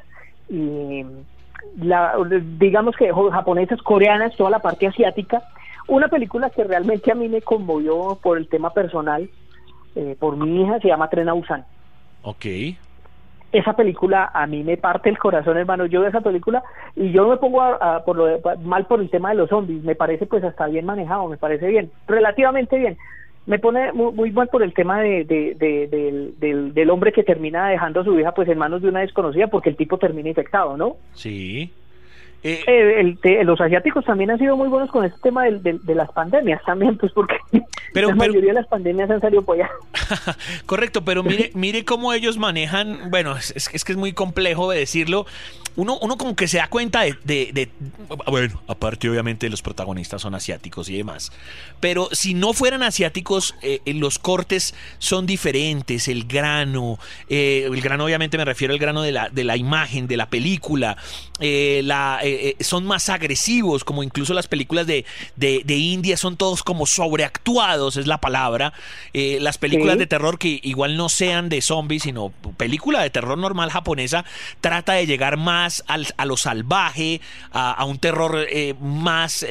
y 0.47 1.03
la, 1.81 2.13
digamos 2.59 2.95
que 2.95 3.11
japonesas, 3.11 3.81
coreanas, 3.81 4.35
toda 4.35 4.51
la 4.51 4.59
parte 4.59 4.85
asiática, 4.85 5.41
una 5.87 6.07
película 6.07 6.51
que 6.51 6.63
realmente 6.65 7.11
a 7.11 7.15
mí 7.15 7.27
me 7.29 7.41
conmovió 7.41 8.19
por 8.21 8.37
el 8.37 8.47
tema 8.47 8.71
personal, 8.73 9.27
por 10.19 10.37
mi 10.37 10.61
hija, 10.61 10.79
se 10.79 10.89
llama 10.89 11.09
Tren 11.09 11.29
a 11.29 11.33
Busan. 11.33 11.65
Ok 12.21 12.45
esa 13.53 13.73
película 13.75 14.31
a 14.33 14.47
mí 14.47 14.63
me 14.63 14.77
parte 14.77 15.09
el 15.09 15.17
corazón, 15.17 15.57
hermano. 15.57 15.85
Yo 15.85 16.01
veo 16.01 16.09
esa 16.09 16.21
película 16.21 16.63
y 16.95 17.11
yo 17.11 17.27
me 17.27 17.37
pongo 17.37 17.61
por 18.05 18.17
lo 18.17 18.39
mal 18.63 18.85
por 18.87 18.99
el 18.99 19.09
tema 19.09 19.29
de 19.29 19.35
los 19.35 19.49
zombies. 19.49 19.83
Me 19.83 19.95
parece 19.95 20.25
pues 20.25 20.43
hasta 20.43 20.67
bien 20.67 20.85
manejado, 20.85 21.27
me 21.27 21.37
parece 21.37 21.67
bien, 21.67 21.91
relativamente 22.07 22.77
bien. 22.77 22.97
Me 23.45 23.59
pone 23.59 23.91
muy, 23.91 24.31
mal 24.31 24.47
por 24.47 24.63
el 24.63 24.73
tema 24.73 25.01
de, 25.01 25.25
del, 25.25 26.73
del, 26.73 26.89
hombre 26.89 27.11
que 27.11 27.23
termina 27.23 27.67
dejando 27.67 27.99
a 27.99 28.03
su 28.05 28.17
hija 28.17 28.33
pues 28.33 28.47
en 28.47 28.57
manos 28.57 28.81
de 28.81 28.87
una 28.87 29.01
desconocida 29.01 29.47
porque 29.47 29.69
el 29.69 29.75
tipo 29.75 29.97
termina 29.97 30.29
infectado, 30.29 30.77
¿no? 30.77 30.95
Sí. 31.13 31.71
Eh, 32.45 33.15
eh, 33.23 33.43
los 33.45 33.61
asiáticos 33.61 34.03
también 34.03 34.31
han 34.31 34.37
sido 34.37 34.57
muy 34.57 34.67
buenos 34.67 34.91
con 34.91 35.05
este 35.05 35.17
tema 35.21 35.45
de, 35.45 35.95
las 35.95 36.11
pandemias 36.11 36.61
también, 36.65 36.97
pues 36.97 37.11
porque 37.13 37.37
la 37.93 38.15
mayoría 38.15 38.53
de 38.53 38.59
las 38.59 38.67
pandemias 38.67 39.09
han 39.09 39.21
salido 39.21 39.43
por 39.43 39.55
allá. 39.55 39.69
Correcto, 40.65 41.03
pero 41.03 41.23
mire, 41.23 41.51
mire 41.55 41.85
cómo 41.85 42.13
ellos 42.13 42.37
manejan, 42.37 43.09
bueno, 43.09 43.35
es, 43.37 43.53
es, 43.55 43.83
que 43.83 43.91
es 43.91 43.97
muy 43.97 44.13
complejo 44.13 44.71
de 44.71 44.79
decirlo, 44.79 45.25
uno, 45.75 45.97
uno 46.01 46.17
como 46.17 46.35
que 46.35 46.47
se 46.47 46.57
da 46.57 46.67
cuenta 46.67 47.01
de, 47.01 47.15
de, 47.23 47.69
bueno, 48.27 48.61
aparte 48.67 49.09
obviamente 49.09 49.49
los 49.49 49.63
protagonistas 49.63 50.21
son 50.21 50.35
asiáticos 50.35 50.87
y 50.89 50.97
demás, 50.97 51.31
pero 51.79 52.09
si 52.11 52.35
no 52.35 52.53
fueran 52.53 52.83
asiáticos, 52.83 53.55
eh, 53.63 53.81
los 53.85 54.19
cortes 54.19 54.75
son 54.99 55.25
diferentes, 55.25 56.07
el 56.07 56.25
grano, 56.25 56.99
el 57.27 57.81
grano 57.81 58.05
obviamente 58.05 58.37
me 58.37 58.45
refiero 58.45 58.73
al 58.73 58.79
grano 58.79 59.01
de 59.01 59.11
la, 59.11 59.29
de 59.29 59.43
la 59.43 59.57
imagen, 59.57 60.07
de 60.07 60.17
la 60.17 60.29
película, 60.29 60.97
la 61.39 62.19
eh, 62.21 62.55
eh, 62.59 62.63
son 62.63 62.85
más 62.85 63.09
agresivos, 63.09 63.83
como 63.83 64.03
incluso 64.03 64.33
las 64.33 64.47
películas 64.47 64.87
de, 64.87 65.05
de, 65.35 65.75
India 65.75 66.17
son 66.17 66.37
todos 66.37 66.63
como 66.63 66.85
sobreactuados, 66.85 67.97
es 67.97 68.07
la 68.07 68.19
palabra. 68.19 68.73
Eh, 69.13 69.37
las 69.41 69.57
películas 69.57 69.92
de 69.97 70.08
terror 70.08 70.38
que 70.38 70.60
igual 70.63 70.97
no 70.97 71.10
sean 71.10 71.49
de 71.49 71.62
zombies, 71.62 72.03
sino 72.03 72.32
película 72.58 73.01
de 73.01 73.10
terror 73.10 73.38
normal 73.38 73.69
japonesa, 73.69 74.25
trata 74.62 74.93
de 74.93 75.06
llegar 75.06 75.38
más 75.38 75.84
al, 75.88 76.08
a 76.17 76.25
lo 76.25 76.38
salvaje, 76.38 77.21
a, 77.51 77.84
un 77.86 77.97
terror 77.97 78.47
más, 78.79 79.45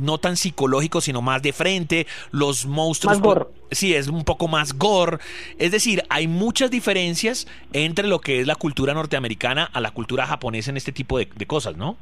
no 0.00 0.18
tan 0.18 0.36
psicológico, 0.36 1.00
sino 1.00 1.22
más 1.22 1.42
de 1.42 1.52
frente, 1.52 2.06
los 2.30 2.66
monstruos... 2.66 3.18
Más 3.18 3.22
gore. 3.22 3.46
Sí, 3.70 3.94
es 3.94 4.08
un 4.08 4.24
poco 4.24 4.48
más 4.48 4.76
gore. 4.76 5.16
Es 5.58 5.72
decir, 5.72 6.02
hay 6.10 6.28
muchas 6.28 6.70
diferencias 6.70 7.46
entre 7.72 8.06
lo 8.06 8.20
que 8.20 8.40
es 8.40 8.46
la 8.46 8.54
cultura 8.54 8.92
norteamericana 8.92 9.70
a 9.72 9.80
la 9.80 9.92
cultura 9.92 10.26
japonesa 10.26 10.70
en 10.70 10.76
este 10.76 10.92
tipo 10.92 11.18
de 11.18 11.46
cosas. 11.46 11.76
¿no? 11.76 11.96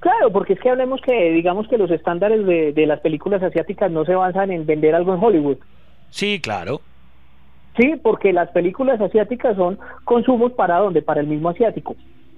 Claro, 0.00 0.30
porque 0.30 0.52
es 0.52 0.60
que 0.60 0.70
hablemos 0.70 1.00
que, 1.00 1.32
digamos 1.32 1.66
que 1.66 1.76
los 1.76 1.90
estándares 1.90 2.46
de, 2.46 2.86
las 2.86 3.00
películas 3.00 3.42
asiáticas 3.42 3.90
no 3.90 4.04
se 4.04 4.14
basan 4.14 4.50
en 4.52 4.64
vender 4.64 4.94
algo 4.94 5.12
en 5.14 5.22
Hollywood. 5.22 5.58
Sí, 6.10 6.40
claro. 6.40 6.80
Sí, 7.78 7.94
porque 8.02 8.32
las 8.32 8.50
películas 8.50 9.00
asiáticas 9.00 9.56
son 9.56 9.78
consumos 10.04 10.52
para 10.52 10.78
dónde, 10.78 11.00
para 11.00 11.20
el 11.20 11.28
mismo 11.28 11.48
asiático. 11.48 11.94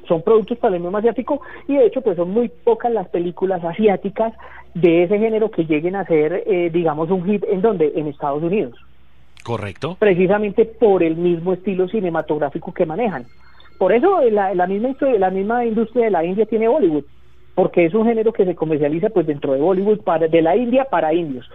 Son 0.07 0.23
productos 0.23 0.59
para 0.59 0.77
el 0.77 0.83
mismo 0.83 0.99
asiático 0.99 1.41
y 1.67 1.77
de 1.77 1.87
hecho 1.87 2.03
pues 2.03 2.17
son 2.17 2.31
muy 2.31 2.49
pocas 2.49 2.93
las 2.93 3.09
películas 3.09 3.65
asiáticas 3.65 4.35
de 4.75 5.05
ese 5.05 5.19
género 5.19 5.51
que 5.51 5.65
lleguen 5.65 5.97
a 5.97 6.05
ser, 6.05 6.43
eh, 6.47 6.71
digamos, 6.71 7.11
un 7.11 7.25
hit 7.25 7.45
en 7.49 7.63
donde, 7.63 7.93
en 7.95 8.09
Estados 8.09 8.43
Unidos. 8.43 8.75
Correcto. 9.43 9.97
Precisamente 9.99 10.67
por 10.67 11.03
el 11.03 11.17
mismo 11.17 11.55
estilo 11.55 11.89
cinematográfico 11.89 12.75
que 12.75 12.85
manejan. 12.85 13.25
Por 13.79 13.93
eso 13.93 14.21
la, 14.31 14.55
la, 14.55 14.67
misma, 14.67 14.95
la 15.19 15.31
misma 15.31 15.65
industria 15.65 16.05
de 16.05 16.11
la 16.11 16.25
India 16.25 16.45
tiene 16.45 16.69
Bollywood, 16.69 17.05
porque 17.55 17.87
es 17.87 17.95
un 17.95 18.05
género 18.05 18.33
que 18.33 18.45
se 18.45 18.55
comercializa 18.55 19.09
pues 19.09 19.27
dentro 19.27 19.55
de 19.55 19.61
Bollywood 19.61 20.01
para, 20.01 20.29
de 20.29 20.43
la 20.43 20.55
India 20.55 20.85
para 20.85 21.15
indios 21.15 21.49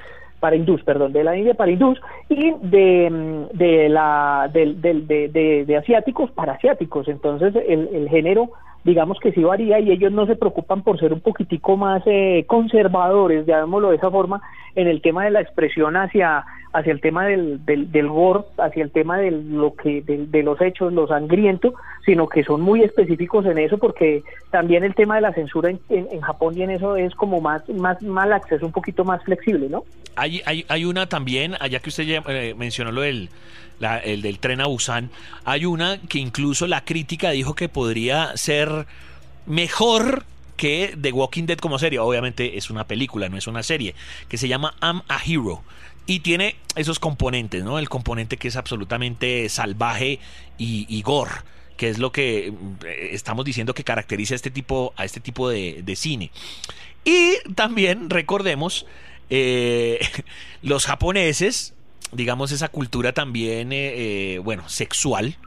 para 0.45 0.58
hindús, 0.58 0.84
perdón, 0.84 1.12
de 1.12 1.23
la 1.23 1.36
India 1.36 1.55
para 1.55 1.71
hindús 1.71 1.99
y 2.29 2.53
de, 2.62 3.10
mm, 3.10 3.58
de 3.58 3.89
la 3.89 4.47
de, 4.53 4.75
de, 4.75 5.65
de, 5.65 5.75
asiáticos 5.75 6.29
para 6.29 6.53
asiáticos. 6.53 7.08
Entonces 7.08 7.55
el, 7.67 7.89
el, 7.91 8.08
género 8.10 8.51
digamos 8.84 9.19
que 9.19 9.31
sí 9.31 9.43
varía 9.43 9.79
y 9.79 9.89
ellos 9.89 10.12
no 10.12 10.27
se 10.27 10.36
preocupan 10.36 10.84
por 10.84 10.99
ser 10.99 11.13
un 11.13 11.21
poquitico 11.21 11.77
más 11.77 12.03
eh, 12.05 12.45
conservadores, 12.45 13.47
llamémoslo 13.47 13.89
de 13.89 13.95
esa 13.95 14.12
forma, 14.12 14.39
en 14.75 14.88
el 14.88 15.01
tema 15.01 15.25
de 15.25 15.31
la 15.31 15.41
expresión 15.41 15.97
hacia 15.97 16.45
hacia 16.75 16.91
el 16.91 16.99
tema 16.99 17.25
del, 17.25 17.65
del, 17.65 17.89
del 17.89 18.09
gore, 18.09 18.41
hacia 18.57 18.83
el 18.83 18.91
tema 18.91 19.17
de 19.17 19.31
lo 19.31 19.75
que 19.75 20.01
de, 20.01 20.43
los 20.43 20.59
hechos, 20.59 20.91
lo 20.91 21.07
sangriento, 21.07 21.73
sino 22.05 22.27
que 22.27 22.43
son 22.43 22.59
muy 22.59 22.81
específicos 22.81 23.45
en 23.45 23.57
eso 23.57 23.77
porque 23.77 24.23
también 24.51 24.83
el 24.83 24.93
tema 24.93 25.15
de 25.15 25.21
la 25.21 25.33
censura 25.33 25.69
en, 25.69 25.79
en, 25.89 26.19
Japón 26.19 26.57
y 26.57 26.63
en 26.63 26.71
eso 26.71 26.97
es 26.97 27.15
como 27.15 27.39
más 27.39 27.67
más 27.69 28.01
mal 28.01 28.33
acceso, 28.33 28.65
un 28.65 28.73
poquito 28.73 29.05
más 29.05 29.23
flexible, 29.23 29.69
¿no? 29.69 29.85
Hay, 30.17 30.41
hay, 30.45 30.65
hay 30.67 30.83
una 30.83 31.07
también, 31.07 31.55
allá 31.61 31.79
que 31.79 31.89
usted 31.89 32.03
ya, 32.03 32.23
eh, 32.27 32.53
mencionó 32.57 32.91
lo 32.91 33.01
del 33.01 33.29
el 34.03 34.21
del 34.21 34.39
tren 34.39 34.61
a 34.61 34.67
Busan, 34.67 35.09
hay 35.45 35.65
una 35.65 35.99
que 36.09 36.19
incluso 36.19 36.67
la 36.67 36.83
crítica 36.83 37.31
dijo 37.31 37.55
que 37.55 37.69
podría 37.69 38.35
ser 38.35 38.85
mejor 39.45 40.23
que 40.56 40.98
The 41.00 41.12
Walking 41.12 41.46
Dead 41.46 41.58
como 41.58 41.80
serie. 41.80 42.00
Obviamente 42.00 42.58
es 42.58 42.70
una 42.70 42.88
película, 42.88 43.30
no 43.30 43.38
es 43.38 43.48
una 43.48 43.63
serie, 43.63 43.96
que 44.28 44.38
se 44.38 44.48
llama 44.48 44.76
I'm 44.82 45.02
a 45.08 45.20
Hero 45.26 45.63
y 46.08 46.20
tiene 46.20 46.56
esos 46.76 47.00
componentes, 47.00 47.63
¿no? 47.63 47.80
El 47.80 47.89
componente 47.89 48.38
que 48.38 48.48
es 48.48 48.56
absolutamente 48.56 49.50
salvaje 49.50 50.20
y, 50.58 51.02
gore, 51.02 51.32
que 51.78 51.89
es 51.89 51.98
lo 51.98 52.12
que 52.12 52.48
eh, 52.48 53.10
estamos 53.12 53.44
diciendo 53.46 53.74
que 53.74 53.84
caracteriza 53.84 54.36
a 54.36 54.38
este 54.38 54.52
tipo, 54.52 54.94
a 54.98 55.06
este 55.06 55.20
tipo 55.20 55.50
de, 55.50 55.96
cine. 55.96 56.32
Y 57.04 57.36
también 57.56 58.10
recordemos 58.10 58.86
eh, 59.30 60.00
los 60.62 60.86
japoneses, 60.86 61.74
digamos 62.12 62.52
esa 62.52 62.70
cultura 62.70 63.13
también, 63.13 63.70
eh, 63.72 64.39
bueno, 64.44 64.70
sexual, 64.70 65.38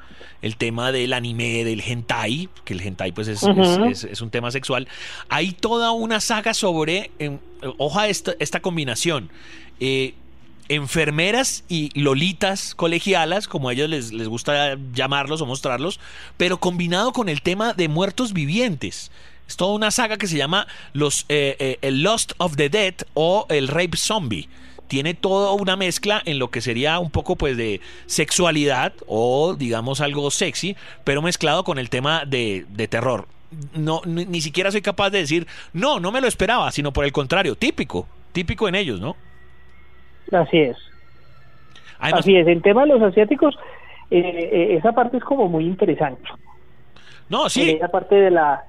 el 0.42 0.56
tema 0.56 0.92
del 0.92 1.12
anime, 1.12 1.64
del 1.64 1.80
hentai, 1.80 2.48
que 2.64 2.74
el 2.74 2.80
hentai 2.80 3.12
pues 3.12 3.28
es, 3.28 3.42
es, 3.42 4.20
un 4.20 4.30
tema 4.30 4.50
sexual. 4.50 4.88
Hay 5.28 5.52
toda 5.52 5.92
una 5.92 6.20
saga 6.20 6.54
sobre, 6.54 7.10
eh, 7.18 7.38
oja 7.78 8.08
esta, 8.08 8.34
esta 8.38 8.60
combinación, 8.60 9.30
eh, 9.80 10.14
enfermeras 10.68 11.64
y 11.68 11.90
lolitas 11.98 12.74
colegialas, 12.74 13.48
como 13.48 13.68
a 13.68 13.72
ellos 13.72 13.88
les, 13.88 14.12
les, 14.12 14.28
gusta 14.28 14.76
llamarlos 14.92 15.40
o 15.40 15.46
mostrarlos, 15.46 15.98
pero 16.36 16.58
combinado 16.58 17.12
con 17.12 17.28
el 17.28 17.42
tema 17.42 17.72
de 17.72 17.88
muertos 17.88 18.32
vivientes. 18.32 19.10
Es 19.48 19.56
toda 19.56 19.74
una 19.74 19.90
saga 19.90 20.18
que 20.18 20.26
se 20.26 20.36
llama 20.36 20.66
los 20.92 21.24
eh, 21.30 21.56
eh, 21.58 21.78
el 21.80 22.02
Lost 22.02 22.32
of 22.36 22.56
the 22.56 22.68
Dead 22.68 22.94
o 23.14 23.46
el 23.48 23.68
Rape 23.68 23.96
Zombie. 23.96 24.48
Tiene 24.88 25.14
toda 25.14 25.52
una 25.52 25.76
mezcla 25.76 26.22
en 26.24 26.38
lo 26.38 26.50
que 26.50 26.60
sería 26.60 26.98
un 26.98 27.10
poco 27.10 27.36
pues 27.36 27.56
de 27.56 27.80
sexualidad 28.06 28.92
o 29.06 29.54
digamos 29.54 30.00
algo 30.00 30.30
sexy, 30.30 30.76
pero 31.04 31.22
mezclado 31.22 31.62
con 31.62 31.78
el 31.78 31.90
tema 31.90 32.24
de, 32.26 32.66
de 32.70 32.88
terror. 32.88 33.26
No, 33.74 34.00
ni, 34.04 34.24
ni 34.24 34.40
siquiera 34.40 34.70
soy 34.70 34.82
capaz 34.82 35.10
de 35.10 35.18
decir, 35.18 35.46
no, 35.72 36.00
no 36.00 36.10
me 36.10 36.20
lo 36.20 36.26
esperaba, 36.26 36.70
sino 36.72 36.92
por 36.92 37.04
el 37.04 37.12
contrario, 37.12 37.54
típico, 37.54 38.06
típico 38.32 38.68
en 38.68 38.74
ellos, 38.74 39.00
¿no? 39.00 39.16
Así 40.32 40.58
es. 40.58 40.76
Así 41.98 42.36
es, 42.36 42.46
el 42.46 42.62
tema 42.62 42.82
de 42.82 42.88
los 42.88 43.02
asiáticos, 43.02 43.56
eh, 44.10 44.20
eh, 44.20 44.76
esa 44.76 44.92
parte 44.92 45.16
es 45.16 45.24
como 45.24 45.48
muy 45.48 45.64
interesante. 45.64 46.22
No, 47.28 47.48
sí. 47.48 47.70
Esa 47.70 47.88
parte 47.88 48.14
de 48.14 48.30
la 48.30 48.64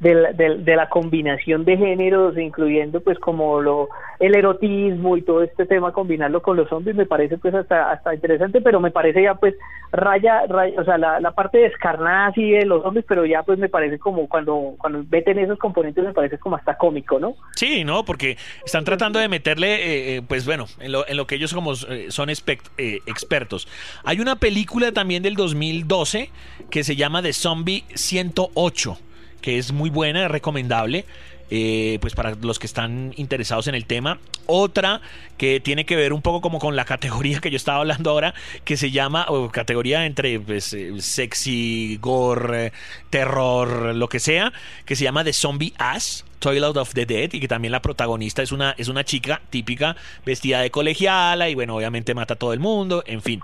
de, 0.00 0.76
la 0.76 0.88
combinación 0.88 1.64
de 1.64 1.76
géneros, 1.76 2.36
incluyendo 2.38 3.00
pues 3.00 3.18
como 3.18 3.60
lo 3.60 3.88
el 4.18 4.34
erotismo 4.34 5.16
y 5.16 5.22
todo 5.22 5.42
este 5.42 5.64
tema, 5.64 5.92
combinarlo 5.92 6.42
con 6.42 6.56
los 6.56 6.68
zombies, 6.68 6.96
me 6.96 7.06
parece 7.06 7.38
pues 7.38 7.54
hasta, 7.54 7.90
hasta 7.90 8.14
interesante, 8.14 8.60
pero 8.60 8.78
me 8.78 8.90
parece 8.90 9.22
ya 9.22 9.34
pues 9.34 9.54
raya, 9.92 10.46
raya 10.46 10.78
o 10.78 10.84
sea, 10.84 10.98
la, 10.98 11.20
la 11.20 11.32
parte 11.32 11.58
de 11.58 11.66
escarnada 11.66 12.26
así 12.26 12.50
de 12.50 12.66
los 12.66 12.82
zombies, 12.82 13.04
pero 13.08 13.24
ya 13.24 13.42
pues 13.42 13.58
me 13.58 13.68
parece 13.68 13.98
como 13.98 14.28
cuando, 14.28 14.74
cuando 14.78 15.04
meten 15.10 15.38
esos 15.38 15.58
componentes 15.58 16.04
me 16.04 16.12
parece 16.12 16.38
como 16.38 16.56
hasta 16.56 16.76
cómico, 16.76 17.18
¿no? 17.18 17.34
Sí, 17.56 17.84
¿no? 17.84 18.04
Porque 18.04 18.36
están 18.64 18.84
tratando 18.84 19.18
de 19.18 19.28
meterle, 19.28 19.74
eh, 19.74 20.16
eh, 20.16 20.22
pues 20.26 20.44
bueno, 20.44 20.66
en 20.80 20.92
lo, 20.92 21.06
en 21.08 21.16
lo 21.16 21.26
que 21.26 21.36
ellos 21.36 21.54
como 21.54 21.72
eh, 21.72 22.06
son 22.08 22.28
expertos. 22.28 23.68
Hay 24.04 24.20
una 24.20 24.36
película 24.36 24.92
también 24.92 25.22
del 25.22 25.34
2012 25.34 26.30
que 26.70 26.84
se 26.84 26.96
llama 26.96 27.22
The 27.22 27.32
Zombie 27.32 27.84
108 27.94 28.98
que 29.40 29.58
es 29.58 29.72
muy 29.72 29.90
buena, 29.90 30.28
recomendable. 30.28 31.04
Eh, 31.52 31.98
pues 32.00 32.14
para 32.14 32.36
los 32.36 32.60
que 32.60 32.66
están 32.68 33.12
interesados 33.16 33.66
en 33.66 33.74
el 33.74 33.84
tema. 33.84 34.20
Otra 34.46 35.00
que 35.36 35.58
tiene 35.58 35.84
que 35.84 35.96
ver 35.96 36.12
un 36.12 36.22
poco 36.22 36.40
como 36.40 36.60
con 36.60 36.76
la 36.76 36.84
categoría 36.84 37.40
que 37.40 37.50
yo 37.50 37.56
estaba 37.56 37.80
hablando 37.80 38.10
ahora, 38.10 38.34
que 38.64 38.76
se 38.76 38.92
llama, 38.92 39.26
o 39.28 39.50
categoría 39.50 40.06
entre 40.06 40.38
pues, 40.38 40.72
eh, 40.74 40.92
sexy, 41.00 41.98
gore, 42.00 42.72
terror, 43.10 43.96
lo 43.96 44.08
que 44.08 44.20
sea, 44.20 44.52
que 44.84 44.94
se 44.94 45.02
llama 45.02 45.24
The 45.24 45.32
Zombie 45.32 45.74
Ass. 45.76 46.24
Toilet 46.40 46.76
of 46.76 46.92
the 46.94 47.06
Dead 47.06 47.32
y 47.32 47.38
que 47.38 47.46
también 47.46 47.70
la 47.70 47.80
protagonista 47.80 48.42
es 48.42 48.50
una, 48.50 48.74
es 48.76 48.88
una 48.88 49.04
chica 49.04 49.40
típica 49.50 49.94
vestida 50.26 50.60
de 50.60 50.70
colegiala 50.70 51.48
y 51.48 51.54
bueno, 51.54 51.76
obviamente 51.76 52.14
mata 52.14 52.34
a 52.34 52.36
todo 52.36 52.52
el 52.52 52.58
mundo, 52.58 53.04
en 53.06 53.22
fin. 53.22 53.40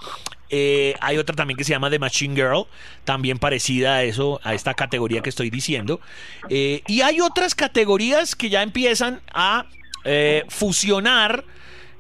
Eh, 0.49 0.95
hay 1.01 1.19
otra 1.19 1.35
también 1.37 1.57
que 1.57 1.65
se 1.65 1.73
llama 1.73 1.91
The 1.91 1.99
Machine 1.99 2.35
Girl, 2.35 2.67
también 3.05 3.39
parecida 3.39 3.97
a 3.97 4.03
eso, 4.05 4.41
a 4.43 4.55
esta 4.55 4.75
categoría 4.75 5.21
que 5.21 5.31
estoy 5.31 5.51
diciendo. 5.51 6.01
Eh, 6.49 6.83
y 6.87 7.03
hay 7.03 7.21
otras 7.21 7.55
categorías 7.55 8.35
que 8.35 8.49
ya 8.49 8.63
empiezan 8.63 9.21
a 9.33 9.67
eh, 10.05 10.45
fusionar 10.49 11.45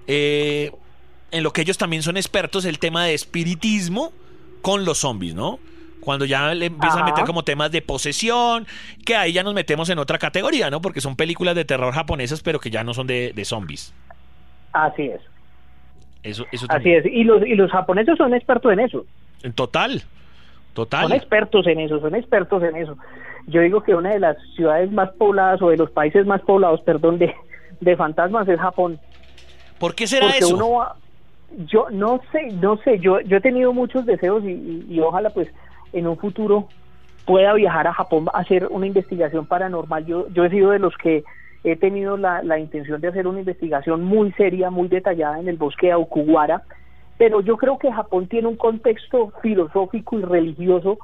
en 0.08 1.42
lo 1.42 1.52
que 1.52 1.62
ellos 1.62 1.78
también 1.78 2.02
son 2.04 2.16
expertos, 2.16 2.64
el 2.64 2.78
tema 2.78 3.04
de 3.04 3.14
espiritismo 3.14 4.12
con 4.62 4.84
los 4.84 4.98
zombies, 4.98 5.34
¿no? 5.34 5.58
Cuando 6.06 6.24
ya 6.24 6.54
le 6.54 6.66
empiezan 6.66 7.02
a 7.02 7.04
meter 7.04 7.24
como 7.24 7.42
temas 7.42 7.72
de 7.72 7.82
posesión, 7.82 8.64
que 9.04 9.16
ahí 9.16 9.32
ya 9.32 9.42
nos 9.42 9.54
metemos 9.54 9.90
en 9.90 9.98
otra 9.98 10.18
categoría, 10.18 10.70
¿no? 10.70 10.80
Porque 10.80 11.00
son 11.00 11.16
películas 11.16 11.56
de 11.56 11.64
terror 11.64 11.92
japonesas, 11.92 12.42
pero 12.42 12.60
que 12.60 12.70
ya 12.70 12.84
no 12.84 12.94
son 12.94 13.08
de, 13.08 13.32
de 13.34 13.44
zombies. 13.44 13.92
Así 14.72 15.02
es. 15.02 15.20
Eso, 16.22 16.46
eso 16.52 16.66
Así 16.68 16.92
es, 16.92 17.04
y 17.06 17.24
los, 17.24 17.44
y 17.44 17.56
los 17.56 17.72
japoneses 17.72 18.16
son 18.16 18.34
expertos 18.34 18.72
en 18.72 18.78
eso. 18.78 19.04
En 19.42 19.52
total, 19.52 20.04
total. 20.74 21.08
Son 21.08 21.12
expertos 21.12 21.66
en 21.66 21.80
eso, 21.80 21.98
son 21.98 22.14
expertos 22.14 22.62
en 22.62 22.76
eso. 22.76 22.96
Yo 23.48 23.62
digo 23.62 23.82
que 23.82 23.96
una 23.96 24.10
de 24.10 24.20
las 24.20 24.36
ciudades 24.54 24.92
más 24.92 25.10
pobladas 25.14 25.60
o 25.60 25.70
de 25.70 25.76
los 25.76 25.90
países 25.90 26.24
más 26.24 26.40
poblados, 26.42 26.82
perdón, 26.82 27.18
de, 27.18 27.34
de 27.80 27.96
fantasmas 27.96 28.46
es 28.46 28.60
Japón. 28.60 29.00
¿Por 29.80 29.96
qué 29.96 30.06
será 30.06 30.30
eso? 30.30 30.54
Uno 30.54 30.86
yo 31.66 31.88
no 31.90 32.20
sé, 32.30 32.46
no 32.52 32.76
sé, 32.84 33.00
yo, 33.00 33.20
yo 33.22 33.38
he 33.38 33.40
tenido 33.40 33.72
muchos 33.72 34.06
deseos 34.06 34.44
y, 34.44 34.84
y 34.88 35.00
ojalá 35.00 35.30
pues 35.30 35.48
en 35.92 36.06
un 36.06 36.16
futuro 36.16 36.68
pueda 37.24 37.54
viajar 37.54 37.86
a 37.86 37.94
Japón 37.94 38.28
a 38.32 38.38
hacer 38.38 38.68
una 38.70 38.86
investigación 38.86 39.46
paranormal. 39.46 40.06
Yo, 40.06 40.28
yo 40.28 40.44
he 40.44 40.50
sido 40.50 40.70
de 40.70 40.78
los 40.78 40.96
que 40.96 41.24
he 41.64 41.76
tenido 41.76 42.16
la, 42.16 42.42
la 42.42 42.58
intención 42.58 43.00
de 43.00 43.08
hacer 43.08 43.26
una 43.26 43.40
investigación 43.40 44.04
muy 44.04 44.32
seria, 44.32 44.70
muy 44.70 44.88
detallada 44.88 45.40
en 45.40 45.48
el 45.48 45.56
bosque 45.56 45.86
de 45.86 45.92
Aokugawara, 45.92 46.62
pero 47.18 47.40
yo 47.40 47.56
creo 47.56 47.78
que 47.78 47.90
Japón 47.90 48.28
tiene 48.28 48.48
un 48.48 48.56
contexto 48.56 49.32
filosófico 49.42 50.18
y 50.18 50.22
religioso 50.22 50.98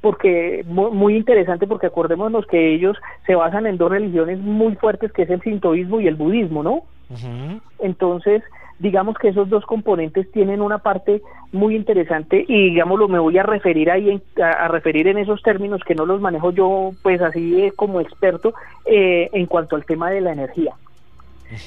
porque 0.00 0.64
muy, 0.66 1.16
interesante 1.16 1.66
porque 1.66 1.86
acordémonos 1.86 2.46
que 2.46 2.74
ellos 2.74 2.96
se 3.26 3.34
basan 3.34 3.66
en 3.66 3.76
dos 3.76 3.90
religiones 3.90 4.38
muy 4.38 4.76
fuertes 4.76 5.12
que 5.12 5.22
es 5.22 5.30
el 5.30 5.42
sintoísmo 5.42 6.00
y 6.00 6.06
el 6.06 6.14
budismo, 6.14 6.62
¿no? 6.62 6.84
Entonces, 7.80 8.42
digamos 8.80 9.16
que 9.18 9.28
esos 9.28 9.48
dos 9.50 9.64
componentes 9.66 10.30
tienen 10.32 10.62
una 10.62 10.78
parte 10.78 11.22
muy 11.52 11.76
interesante 11.76 12.44
y 12.48 12.70
digámoslo 12.70 13.08
me 13.08 13.18
voy 13.18 13.36
a 13.36 13.42
referir 13.42 13.90
ahí 13.90 14.20
a, 14.42 14.68
referir 14.68 15.06
en 15.06 15.18
esos 15.18 15.42
términos 15.42 15.82
que 15.86 15.94
no 15.94 16.06
los 16.06 16.20
manejo 16.20 16.50
yo 16.50 16.92
pues 17.02 17.20
así 17.20 17.70
como 17.76 18.00
experto 18.00 18.54
eh, 18.86 19.28
en 19.32 19.46
cuanto 19.46 19.76
al 19.76 19.84
tema 19.84 20.10
de 20.10 20.22
la 20.22 20.32
energía. 20.32 20.72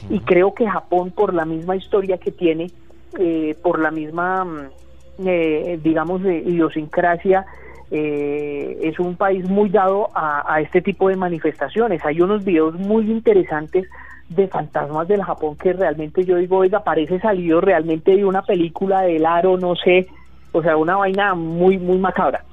Y 0.10 0.22
creo 0.22 0.54
que 0.54 0.68
Japón 0.68 1.12
por 1.12 1.34
la 1.34 1.46
misma 1.46 1.76
historia 1.76 2.18
que 2.18 2.32
tiene 2.32 2.72
eh, 3.20 3.56
por 3.62 3.80
la 3.80 3.92
misma 3.92 4.44
mm, 4.44 5.28
eh, 5.28 5.80
digamos 5.84 6.22
idiosincrasia 6.22 7.46
es 7.92 8.98
un 8.98 9.16
país 9.18 9.48
muy 9.48 9.70
dado 9.70 10.10
a, 10.16 10.52
a 10.52 10.62
este 10.62 10.82
tipo 10.82 11.10
de 11.10 11.16
manifestaciones. 11.16 12.04
Hay 12.04 12.22
unos 12.22 12.44
videos 12.44 12.74
muy 12.74 13.12
interesantes 13.12 13.86
de 14.36 14.48
fantasmas 14.48 15.08
del 15.08 15.24
Japón 15.24 15.56
que 15.56 15.74
realmente 15.74 16.24
yo 16.26 16.38
digo, 16.38 16.58
oiga, 16.58 16.84
parece 16.84 17.20
salido 17.20 17.62
realmente 17.62 18.16
de 18.16 18.26
una 18.26 18.42
película 18.42 19.02
del 19.02 19.26
aro, 19.26 19.58
no 19.58 19.76
sé, 19.76 20.08
o 20.52 20.62
sea, 20.62 20.78
una 20.78 20.98
vaina 20.98 21.34
muy, 21.34 21.78
muy 21.78 21.98
macabra. 21.98 22.44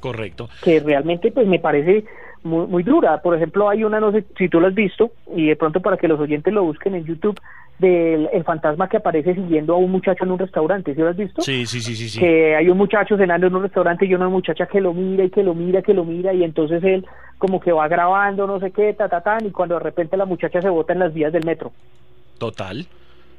Correcto. 0.00 0.48
Que 0.62 0.80
realmente 0.80 1.30
pues 1.32 1.46
me 1.46 1.58
parece 1.58 2.04
muy, 2.42 2.66
muy 2.66 2.82
dura. 2.82 3.20
Por 3.22 3.34
ejemplo, 3.34 3.68
hay 3.68 3.84
una, 3.84 4.00
no 4.00 4.12
sé 4.12 4.24
si 4.36 4.48
tú 4.48 4.60
lo 4.60 4.68
has 4.68 4.74
visto, 4.74 5.10
y 5.34 5.46
de 5.46 5.56
pronto 5.56 5.80
para 5.80 5.96
que 5.96 6.08
los 6.08 6.20
oyentes 6.20 6.52
lo 6.52 6.64
busquen 6.64 6.94
en 6.94 7.04
YouTube, 7.04 7.40
del 7.78 8.28
el 8.32 8.44
fantasma 8.44 8.88
que 8.88 8.96
aparece 8.96 9.34
siguiendo 9.34 9.74
a 9.74 9.76
un 9.76 9.90
muchacho 9.90 10.24
en 10.24 10.30
un 10.30 10.38
restaurante, 10.38 10.94
¿sí 10.94 11.00
lo 11.00 11.08
has 11.08 11.16
visto? 11.16 11.42
Sí, 11.42 11.66
sí, 11.66 11.80
sí, 11.80 11.94
sí, 11.94 12.18
Que 12.18 12.56
hay 12.56 12.68
un 12.70 12.78
muchacho 12.78 13.16
cenando 13.16 13.46
en 13.46 13.54
un 13.54 13.62
restaurante 13.62 14.06
y 14.06 14.14
una 14.14 14.28
muchacha 14.28 14.66
que 14.66 14.80
lo 14.80 14.94
mira 14.94 15.24
y 15.24 15.30
que 15.30 15.42
lo 15.42 15.54
mira, 15.54 15.82
que 15.82 15.92
lo 15.92 16.04
mira, 16.04 16.32
y 16.32 16.42
entonces 16.42 16.82
él 16.82 17.06
como 17.38 17.60
que 17.60 17.72
va 17.72 17.88
grabando, 17.88 18.46
no 18.46 18.60
sé 18.60 18.70
qué, 18.70 18.94
ta, 18.94 19.08
ta, 19.08 19.20
ta, 19.20 19.38
y 19.42 19.50
cuando 19.50 19.74
de 19.74 19.80
repente 19.80 20.16
la 20.16 20.24
muchacha 20.24 20.62
se 20.62 20.68
bota 20.68 20.92
en 20.92 21.00
las 21.00 21.12
vías 21.12 21.32
del 21.32 21.44
metro. 21.44 21.72
Total. 22.38 22.86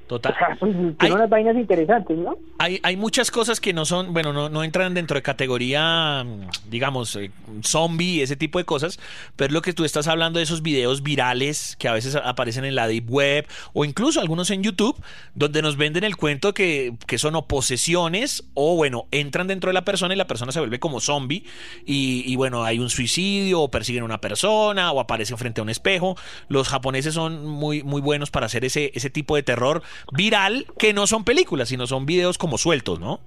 Total. 0.07 0.33
Pues, 0.59 0.73
hay, 0.99 1.11
unas 1.11 1.29
vainas 1.29 1.55
interesantes, 1.57 2.17
¿no? 2.17 2.37
Hay, 2.59 2.79
hay 2.83 2.95
muchas 2.95 3.29
cosas 3.29 3.59
que 3.59 3.73
no 3.73 3.85
son, 3.85 4.13
bueno, 4.13 4.31
no, 4.31 4.47
no 4.47 4.63
entran 4.63 4.93
dentro 4.93 5.15
de 5.15 5.21
categoría, 5.21 6.25
digamos, 6.69 7.15
eh, 7.17 7.29
zombie, 7.61 8.21
ese 8.21 8.37
tipo 8.37 8.57
de 8.57 8.65
cosas, 8.65 8.99
pero 9.35 9.47
es 9.47 9.53
lo 9.53 9.61
que 9.61 9.73
tú 9.73 9.83
estás 9.83 10.07
hablando 10.07 10.39
de 10.39 10.43
esos 10.43 10.61
videos 10.61 11.03
virales 11.03 11.75
que 11.77 11.89
a 11.89 11.93
veces 11.93 12.15
aparecen 12.15 12.63
en 12.63 12.75
la 12.75 12.87
deep 12.87 13.09
web 13.09 13.47
o 13.73 13.83
incluso 13.83 14.21
algunos 14.21 14.49
en 14.49 14.63
YouTube, 14.63 14.95
donde 15.35 15.61
nos 15.61 15.75
venden 15.75 16.05
el 16.05 16.15
cuento 16.15 16.53
que, 16.53 16.93
que 17.05 17.17
son 17.17 17.35
o 17.35 17.45
posesiones 17.45 18.45
o, 18.53 18.75
bueno, 18.77 19.07
entran 19.11 19.47
dentro 19.47 19.69
de 19.69 19.73
la 19.73 19.83
persona 19.83 20.13
y 20.13 20.17
la 20.17 20.27
persona 20.27 20.53
se 20.53 20.59
vuelve 20.59 20.79
como 20.79 21.01
zombie 21.01 21.43
y, 21.85 22.23
y 22.25 22.35
bueno, 22.37 22.63
hay 22.63 22.79
un 22.79 22.89
suicidio 22.89 23.61
o 23.61 23.71
persiguen 23.71 24.03
a 24.03 24.05
una 24.05 24.21
persona 24.21 24.91
o 24.93 25.01
aparecen 25.01 25.37
frente 25.37 25.59
a 25.59 25.63
un 25.63 25.69
espejo. 25.69 26.15
Los 26.47 26.69
japoneses 26.69 27.13
son 27.13 27.45
muy, 27.45 27.83
muy 27.83 28.01
buenos 28.01 28.31
para 28.31 28.45
hacer 28.45 28.63
ese, 28.63 28.91
ese 28.95 29.09
tipo 29.09 29.35
de 29.35 29.43
terror 29.43 29.83
viral 30.11 30.65
que 30.77 30.93
no 30.93 31.07
son 31.07 31.23
películas, 31.23 31.69
sino 31.69 31.87
son 31.87 32.05
videos 32.05 32.37
como 32.37 32.57
sueltos, 32.57 32.99
¿no? 32.99 33.19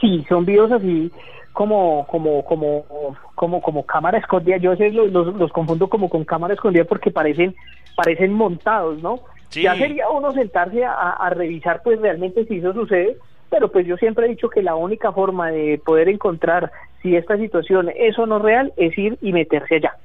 Sí, 0.00 0.24
son 0.28 0.44
videos 0.44 0.72
así 0.72 1.10
como 1.52 2.06
como 2.06 2.44
como 2.44 2.84
como 3.34 3.60
como 3.60 3.84
cámara 3.84 4.18
escondida. 4.18 4.58
Yo 4.58 4.74
los, 4.74 5.10
los, 5.10 5.34
los, 5.34 5.52
confundo 5.52 5.88
como 5.88 6.08
con 6.08 6.24
cámara 6.24 6.54
escondida 6.54 6.84
porque 6.84 7.10
parecen 7.10 7.54
parecen 7.96 8.32
montados, 8.32 9.02
¿no? 9.02 9.20
Ya 9.50 9.74
sería 9.74 10.08
uno 10.10 10.32
sentarse 10.32 10.84
a, 10.84 10.92
a 10.92 11.30
revisar 11.30 11.82
pues 11.82 12.00
realmente 12.00 12.44
si 12.44 12.58
eso 12.58 12.72
sucede, 12.74 13.16
pero 13.50 13.72
pues 13.72 13.86
yo 13.86 13.96
siempre 13.96 14.26
he 14.26 14.28
dicho 14.28 14.50
que 14.50 14.62
la 14.62 14.76
única 14.76 15.10
forma 15.10 15.50
de 15.50 15.80
poder 15.84 16.08
encontrar 16.08 16.70
si 17.02 17.16
esta 17.16 17.36
situación 17.36 17.90
es 17.96 18.18
o 18.18 18.26
no 18.26 18.38
real 18.38 18.72
es 18.76 18.96
ir 18.96 19.18
y 19.20 19.32
meterse 19.32 19.76
allá. 19.76 19.96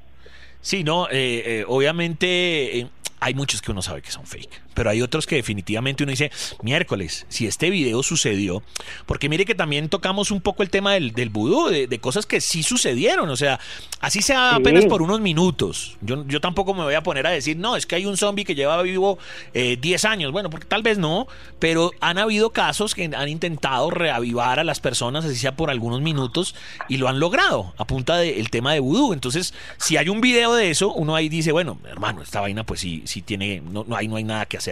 Sí, 0.61 0.83
no, 0.83 1.07
eh, 1.09 1.43
eh, 1.45 1.65
obviamente 1.67 2.79
eh, 2.79 2.87
hay 3.19 3.33
muchos 3.33 3.61
que 3.61 3.71
uno 3.71 3.81
sabe 3.81 4.01
que 4.01 4.11
son 4.11 4.25
fake, 4.25 4.61
pero 4.73 4.89
hay 4.89 5.01
otros 5.01 5.25
que 5.25 5.35
definitivamente 5.35 6.03
uno 6.03 6.11
dice, 6.11 6.31
miércoles, 6.61 7.25
si 7.29 7.47
este 7.47 7.69
video 7.69 8.03
sucedió, 8.03 8.63
porque 9.05 9.29
mire 9.29 9.45
que 9.45 9.55
también 9.55 9.89
tocamos 9.89 10.31
un 10.31 10.41
poco 10.41 10.63
el 10.63 10.69
tema 10.69 10.93
del, 10.93 11.13
del 11.13 11.29
vudú, 11.29 11.69
de, 11.69 11.99
cosas 11.99 12.25
que 12.25 12.41
sí 12.41 12.63
sucedieron, 12.63 13.29
o 13.29 13.37
sea, 13.37 13.59
así 14.01 14.21
sea 14.21 14.55
apenas 14.55 14.85
por 14.85 15.01
unos 15.01 15.21
minutos. 15.21 15.97
Yo, 16.01 16.25
yo 16.27 16.41
tampoco 16.41 16.73
me 16.73 16.83
voy 16.83 16.95
a 16.95 17.03
poner 17.03 17.25
a 17.27 17.29
decir, 17.29 17.55
no, 17.57 17.75
es 17.75 17.85
que 17.85 17.95
hay 17.95 18.05
un 18.05 18.17
zombie 18.17 18.43
que 18.43 18.55
lleva 18.55 18.81
vivo 18.81 19.17
10 19.53 20.05
años, 20.05 20.31
bueno, 20.31 20.49
porque 20.49 20.65
tal 20.65 20.83
vez 20.83 20.97
no, 20.97 21.27
pero 21.59 21.91
han 22.01 22.17
habido 22.17 22.51
casos 22.51 22.95
que 22.95 23.09
han 23.15 23.29
intentado 23.29 23.89
reavivar 23.89 24.59
a 24.59 24.63
las 24.63 24.79
personas, 24.79 25.25
así 25.25 25.35
sea 25.35 25.55
por 25.55 25.69
algunos 25.69 26.01
minutos, 26.01 26.55
y 26.89 26.97
lo 26.97 27.07
han 27.07 27.19
logrado 27.19 27.73
a 27.77 27.85
punta 27.85 28.17
del 28.17 28.49
tema 28.49 28.73
de 28.73 28.79
vudú. 28.79 29.13
Entonces, 29.13 29.53
si 29.77 29.97
hay 29.97 30.09
un 30.09 30.21
video 30.21 30.53
de 30.53 30.69
eso, 30.69 30.93
uno 30.93 31.15
ahí 31.15 31.29
dice, 31.29 31.51
bueno, 31.51 31.77
hermano, 31.85 32.21
esta 32.21 32.41
vaina 32.41 32.65
pues 32.65 32.81
sí 32.81 33.03
si 33.05 33.21
tiene, 33.21 33.61
no, 33.61 33.85
no, 33.87 33.95
hay, 33.95 34.07
no 34.07 34.15
hay 34.15 34.23
nada 34.23 34.45
que 34.45 34.57
hacer. 34.57 34.62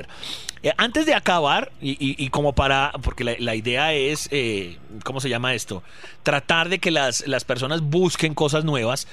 Eh, 0.63 0.71
antes 0.77 1.05
de 1.05 1.15
acabar, 1.15 1.71
y, 1.81 2.29
como 2.29 2.53
para, 2.53 2.91
porque 3.01 3.23
la, 3.23 3.55
idea 3.55 3.93
es, 3.93 4.29
eh, 4.31 4.77
¿cómo 5.03 5.19
se 5.19 5.29
llama 5.29 5.53
esto? 5.53 5.81
Tratar 6.23 6.69
de 6.69 6.79
que 6.79 6.91
las, 6.91 7.27
las 7.27 7.43
personas 7.43 7.81
busquen 7.81 8.35
cosas 8.35 8.63
nuevas. 8.63 9.07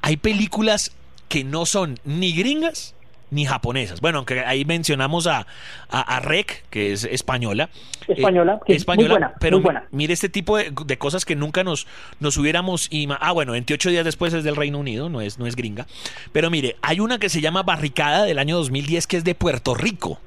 Hay 0.00 0.16
películas 0.16 0.92
que 1.28 1.44
no 1.44 1.66
son 1.66 1.98
ni 2.04 2.32
gringas 2.32 2.94
ni 3.34 3.44
japonesas. 3.44 4.00
Bueno, 4.00 4.18
aunque 4.18 4.40
ahí 4.40 4.64
mencionamos 4.64 5.26
a, 5.26 5.46
a, 5.90 6.20
Rec, 6.20 6.64
que 6.70 6.92
es 6.92 7.04
española. 7.04 7.68
Española, 8.06 8.60
eh, 8.66 8.74
española, 8.74 9.08
muy 9.08 9.10
buena, 9.10 9.34
pero 9.40 9.62
mire 9.90 10.12
este 10.12 10.28
tipo 10.28 10.56
de, 10.56 10.98
cosas 10.98 11.24
que 11.24 11.34
nunca 11.34 11.64
nos, 11.64 11.86
nos 12.20 12.36
hubiéramos... 12.36 12.88
Ah, 13.20 13.32
bueno, 13.32 13.52
28 13.52 13.90
días 13.90 14.04
después 14.04 14.32
es 14.34 14.44
del 14.44 14.56
Reino 14.56 14.78
Unido, 14.78 15.08
no 15.08 15.20
es, 15.20 15.38
no 15.38 15.46
es 15.46 15.56
gringa. 15.56 15.86
Pero 16.32 16.50
mire, 16.50 16.76
hay 16.80 17.00
una 17.00 17.18
que 17.18 17.28
se 17.28 17.40
llama 17.40 17.62
Barricada 17.62 18.24
del 18.24 18.38
año 18.38 18.56
2010 18.56 19.06
que 19.06 19.16
es 19.16 19.24
de 19.24 19.34
Puerto 19.34 19.74
Rico. 19.74 20.20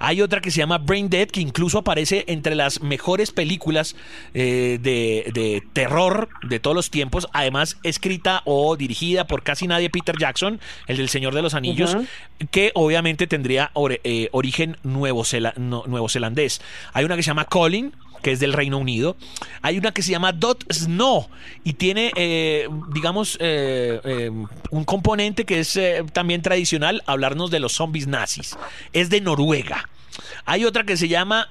Hay 0.00 0.22
otra 0.22 0.40
que 0.40 0.50
se 0.50 0.58
llama 0.58 0.78
Brain 0.78 1.10
Dead, 1.10 1.28
que 1.28 1.40
incluso 1.40 1.78
aparece 1.78 2.24
entre 2.26 2.54
las 2.54 2.80
mejores 2.80 3.30
películas 3.30 3.94
eh, 4.34 4.78
de, 4.80 5.62
terror 5.74 6.30
de 6.42 6.58
todos 6.58 6.74
los 6.74 6.90
tiempos, 6.90 7.28
además 7.32 7.76
escrita 7.82 8.42
o 8.46 8.76
dirigida 8.76 9.26
por 9.26 9.42
casi 9.42 9.66
nadie 9.68 9.90
Peter 9.90 10.16
Jackson, 10.18 10.58
el 10.86 10.96
del 10.96 11.10
Señor 11.10 11.34
de 11.34 11.42
los 11.42 11.54
Anillos, 11.54 11.96
que 12.50 12.72
obviamente 12.74 13.26
tendría 13.26 13.70
eh, 14.02 14.28
origen 14.32 14.78
nuevo, 14.82 15.22
nuevo 15.56 16.08
zelandés. 16.08 16.62
Hay 16.94 17.04
una 17.04 17.16
que 17.16 17.22
se 17.22 17.28
llama 17.28 17.44
Colin, 17.44 17.92
que 18.22 18.32
es 18.32 18.40
del 18.40 18.52
Reino 18.52 18.78
Unido. 18.78 19.16
Hay 19.62 19.78
una 19.78 19.92
que 19.92 20.02
se 20.02 20.10
llama 20.10 20.32
Dot 20.32 20.64
Snow 20.72 21.28
y 21.64 21.74
tiene, 21.74 22.12
eh, 22.16 22.68
digamos, 22.92 23.36
eh, 23.40 24.00
eh, 24.04 24.30
un 24.70 24.84
componente 24.84 25.44
que 25.44 25.60
es 25.60 25.78
también 26.12 26.42
tradicional, 26.42 27.02
hablarnos 27.06 27.50
de 27.50 27.60
los 27.60 27.72
zombies 27.72 28.06
nazis. 28.06 28.56
Es 28.92 29.10
de 29.10 29.20
Noruega. 29.20 29.88
Hay 30.44 30.64
otra 30.64 30.84
que 30.84 30.96
se 30.96 31.08
llama 31.08 31.48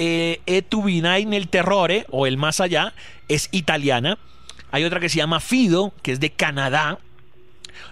eh, 0.00 0.40
in 1.16 1.34
el 1.34 1.48
Terrore 1.48 2.06
o 2.10 2.26
El 2.26 2.36
Más 2.36 2.60
Allá, 2.60 2.94
es 3.28 3.48
italiana. 3.52 4.18
Hay 4.72 4.84
otra 4.84 5.00
que 5.00 5.08
se 5.08 5.16
llama 5.16 5.40
Fido, 5.40 5.92
que 6.02 6.12
es 6.12 6.20
de 6.20 6.30
Canadá. 6.30 6.98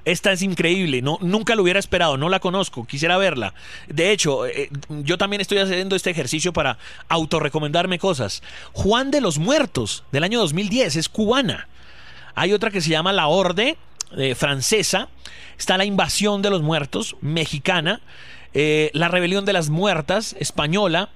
Esta 0.05 0.33
es 0.33 0.43
increíble, 0.43 1.03
no, 1.03 1.19
nunca 1.21 1.55
lo 1.55 1.63
hubiera 1.63 1.79
esperado, 1.79 2.17
no 2.17 2.29
la 2.29 2.41
conozco, 2.41 2.87
quisiera 2.87 3.19
verla. 3.19 3.55
De 3.89 4.11
hecho, 4.11 4.47
eh, 4.47 4.71
yo 4.89 5.19
también 5.19 5.41
estoy 5.41 5.59
haciendo 5.59 5.97
este 5.97 6.11
ejercicio 6.11 6.53
para 6.53 6.79
autorrecomendarme 7.09 7.99
cosas. 7.99 8.43
Juan 8.73 9.11
de 9.11 9.21
los 9.21 9.39
Muertos, 9.39 10.05
del 10.13 10.25
año 10.25 10.39
2010, 10.41 10.97
es 10.97 11.09
cubana. 11.09 11.69
Hay 12.35 12.53
otra 12.53 12.71
que 12.71 12.81
se 12.81 12.91
llama 12.91 13.13
La 13.13 13.27
Orde, 13.27 13.77
eh, 14.17 14.35
francesa. 14.35 15.09
Está 15.59 15.77
La 15.77 15.85
Invasión 15.85 16.41
de 16.41 16.51
los 16.51 16.63
Muertos, 16.63 17.17
mexicana. 17.21 18.01
Eh, 18.55 18.91
la 18.95 19.09
Rebelión 19.09 19.45
de 19.45 19.53
las 19.53 19.69
Muertas, 19.69 20.37
española. 20.39 21.11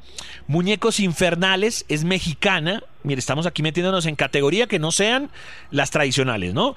Muñecos 0.47 1.01
Infernales, 1.01 1.85
es 1.89 2.05
mexicana. 2.05 2.83
Mire, 3.03 3.19
estamos 3.19 3.47
aquí 3.47 3.63
metiéndonos 3.63 4.07
en 4.07 4.17
categoría 4.17 4.67
que 4.67 4.79
no 4.79 4.93
sean 4.93 5.31
las 5.71 5.91
tradicionales, 5.91 6.55
¿no? 6.55 6.77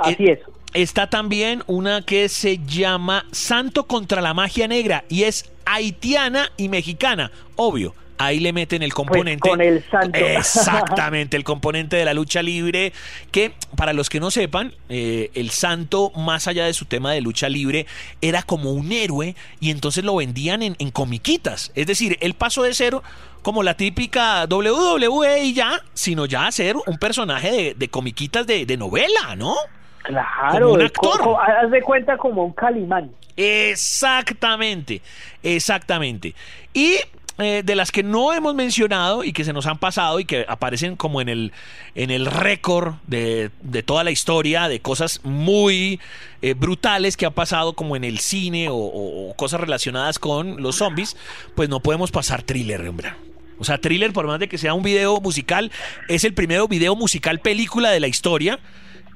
Así 0.00 0.26
es. 0.26 0.40
Está 0.74 1.08
también 1.08 1.62
una 1.66 2.02
que 2.02 2.28
se 2.28 2.58
llama 2.58 3.24
Santo 3.32 3.86
contra 3.86 4.20
la 4.20 4.34
magia 4.34 4.68
negra 4.68 5.04
y 5.08 5.22
es 5.22 5.50
haitiana 5.64 6.52
y 6.56 6.68
mexicana, 6.68 7.30
obvio. 7.56 7.94
Ahí 8.18 8.40
le 8.40 8.52
meten 8.52 8.82
el 8.82 8.90
pues 8.90 8.96
componente. 8.96 9.48
con 9.48 9.60
el 9.60 9.84
santo. 9.90 10.18
Exactamente, 10.18 11.36
el 11.36 11.44
componente 11.44 11.96
de 11.96 12.04
la 12.04 12.14
lucha 12.14 12.42
libre. 12.42 12.92
Que 13.30 13.52
para 13.76 13.92
los 13.92 14.10
que 14.10 14.20
no 14.20 14.30
sepan, 14.30 14.74
eh, 14.88 15.30
el 15.34 15.50
santo, 15.50 16.10
más 16.16 16.48
allá 16.48 16.66
de 16.66 16.74
su 16.74 16.84
tema 16.84 17.12
de 17.12 17.20
lucha 17.20 17.48
libre, 17.48 17.86
era 18.20 18.42
como 18.42 18.72
un 18.72 18.92
héroe 18.92 19.34
y 19.60 19.70
entonces 19.70 20.04
lo 20.04 20.16
vendían 20.16 20.62
en, 20.62 20.90
comiquitas. 20.90 21.70
Es 21.74 21.86
decir, 21.86 22.18
él 22.20 22.34
pasó 22.34 22.62
de 22.62 22.74
ser 22.74 22.94
como 23.42 23.62
la 23.62 23.74
típica 23.74 24.46
WWE 24.50 25.44
y 25.44 25.54
ya, 25.54 25.80
sino 25.94 26.26
ya 26.26 26.46
a 26.46 26.52
ser 26.52 26.76
un 26.86 26.98
personaje 26.98 27.52
de, 27.52 27.74
de 27.74 27.88
comiquitas 27.88 28.46
de, 28.46 28.66
de 28.66 28.76
novela, 28.76 29.36
¿no? 29.36 29.54
Claro, 30.02 30.72
un 30.72 30.82
actor. 30.82 31.36
haz 31.46 31.70
de 31.70 31.82
cuenta 31.82 32.16
como 32.16 32.44
un 32.44 32.52
calimán. 32.52 33.10
Exactamente, 33.36 35.02
exactamente. 35.42 36.34
Y 36.72 36.96
eh, 37.40 37.62
de 37.64 37.76
las 37.76 37.92
que 37.92 38.02
no 38.02 38.32
hemos 38.32 38.56
mencionado 38.56 39.22
y 39.22 39.32
que 39.32 39.44
se 39.44 39.52
nos 39.52 39.66
han 39.66 39.78
pasado 39.78 40.18
y 40.18 40.24
que 40.24 40.44
aparecen 40.48 40.96
como 40.96 41.20
en 41.20 41.28
el, 41.28 41.52
en 41.94 42.10
el 42.10 42.26
récord 42.26 42.94
de, 43.06 43.52
toda 43.86 44.02
la 44.02 44.10
historia 44.10 44.66
de 44.66 44.80
cosas 44.80 45.20
muy 45.22 46.00
eh, 46.42 46.54
brutales 46.54 47.16
que 47.16 47.26
han 47.26 47.32
pasado 47.32 47.74
como 47.74 47.94
en 47.94 48.02
el 48.02 48.18
cine 48.18 48.66
o, 48.72 49.32
cosas 49.36 49.60
relacionadas 49.60 50.18
con 50.18 50.60
los 50.60 50.74
zombies, 50.74 51.16
pues 51.54 51.68
no 51.68 51.78
podemos 51.78 52.10
pasar 52.10 52.42
thriller, 52.42 52.88
hombre. 52.88 53.12
O 53.60 53.64
sea, 53.64 53.78
thriller, 53.78 54.12
por 54.12 54.26
más 54.26 54.40
de 54.40 54.48
que 54.48 54.58
sea 54.58 54.74
un 54.74 54.82
video 54.82 55.20
musical, 55.20 55.70
es 56.08 56.24
el 56.24 56.34
primero 56.34 56.66
video 56.66 56.96
musical 56.96 57.38
película 57.38 57.90
de 57.90 58.00
la 58.00 58.08
historia 58.08 58.58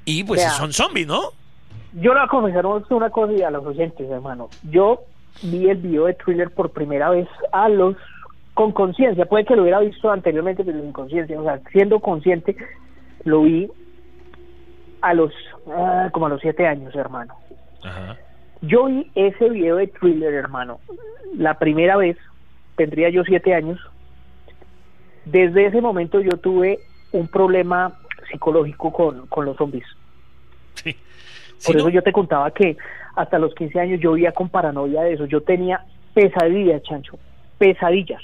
y 0.05 0.23
pues 0.23 0.43
son 0.53 0.73
zombies, 0.73 1.09
¿no? 1.09 1.33
Yo 1.95 2.15
le 2.15 2.21
voy 2.21 2.27
a 2.27 2.29
confesar 2.29 2.67
una 2.67 3.11
cosa 3.11 3.33
y 3.33 3.43
a 3.43 3.51
los 3.51 3.67
oyentes, 3.67 4.09
hermano. 4.09 4.49
Yo 4.71 5.01
vi 5.43 5.69
el 5.69 5.79
video 5.79 6.07
de 6.07 6.15
Thriller 6.15 6.51
por 6.51 6.71
primera 6.71 7.11
vez 7.11 7.29
a 7.53 7.69
los 7.69 7.97
con 8.55 8.73
conciencia. 8.73 9.27
Puede 9.27 9.45
que 9.45 9.57
lo 9.57 9.63
hubiera 9.63 9.81
visto 9.81 10.11
anteriormente, 10.11 10.65
pero 10.65 10.81
sin 10.81 10.93
conciencia. 10.93 11.41
O 11.41 11.45
sea, 11.45 11.61
siendo 11.71 12.01
consciente, 12.01 12.57
lo 13.25 13.43
vi 13.43 13.71
a 15.01 15.15
los 15.15 15.33
ah, 15.69 16.11
como 16.13 16.27
a 16.27 16.29
los 16.31 16.41
siete 16.41 16.67
años, 16.67 16.95
hermano. 16.95 17.35
Yo 18.61 18.87
vi 18.87 19.11
ese 19.15 19.49
video 19.51 19.77
de 19.77 19.89
Thriller, 19.89 20.35
hermano, 20.35 20.79
la 21.37 21.59
primera 21.59 21.97
vez. 21.97 22.17
Tendría 22.77 23.11
yo 23.11 23.25
siete 23.25 23.55
años. 23.55 23.79
Desde 25.25 25.67
ese 25.67 25.81
momento 25.81 26.21
yo 26.21 26.37
tuve 26.39 26.79
un 27.13 27.29
problema 27.29 27.99
psicológico 28.31 28.93
con, 28.93 29.27
con 29.27 29.45
los 29.45 29.57
zombies. 29.57 29.85
Por 31.65 31.77
eso 31.77 31.89
yo 31.91 32.03
te 32.03 32.13
contaba 32.13 32.51
que 32.51 32.77
hasta 33.15 33.39
los 33.39 33.55
15 33.55 33.79
años 33.79 34.01
yo 34.01 34.13
vivía 34.13 34.33
con 34.33 34.49
paranoia 34.49 35.03
de 35.03 35.15
eso. 35.15 35.27
Yo 35.27 35.43
tenía 35.43 35.85
pesadillas, 36.15 36.83
Chancho, 36.83 37.19
pesadillas. 37.59 38.23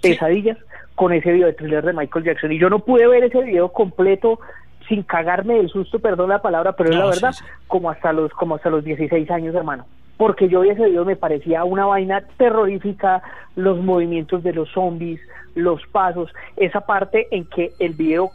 Pesadillas 0.00 0.58
con 0.94 1.12
ese 1.12 1.32
video 1.32 1.46
de 1.46 1.54
thriller 1.54 1.84
de 1.84 1.92
Michael 1.92 2.24
Jackson. 2.24 2.52
Y 2.52 2.58
yo 2.58 2.68
no 2.68 2.80
pude 2.80 3.06
ver 3.06 3.24
ese 3.24 3.42
video 3.42 3.72
completo 3.72 4.40
sin 4.88 5.02
cagarme 5.02 5.54
del 5.54 5.68
susto, 5.68 5.98
perdón 6.00 6.30
la 6.30 6.42
palabra, 6.42 6.72
pero 6.72 6.90
es 6.90 6.96
la 6.96 7.06
verdad, 7.06 7.34
como 7.68 7.90
hasta 7.90 8.12
los 8.12 8.32
como 8.32 8.56
hasta 8.56 8.70
los 8.70 8.84
16 8.84 9.30
años, 9.30 9.54
hermano. 9.54 9.86
Porque 10.16 10.48
yo 10.48 10.60
vi 10.60 10.70
ese 10.70 10.86
video 10.86 11.04
me 11.04 11.16
parecía 11.16 11.64
una 11.64 11.86
vaina 11.86 12.22
terrorífica, 12.36 13.22
los 13.56 13.78
movimientos 13.78 14.42
de 14.42 14.52
los 14.52 14.68
zombies, 14.72 15.20
los 15.54 15.86
pasos, 15.86 16.30
esa 16.56 16.80
parte 16.80 17.28
en 17.30 17.44
que 17.44 17.72
el 17.78 17.94
video 17.94 18.30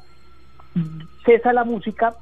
cesa 1.25 1.53
la 1.53 1.63
música 1.63 2.15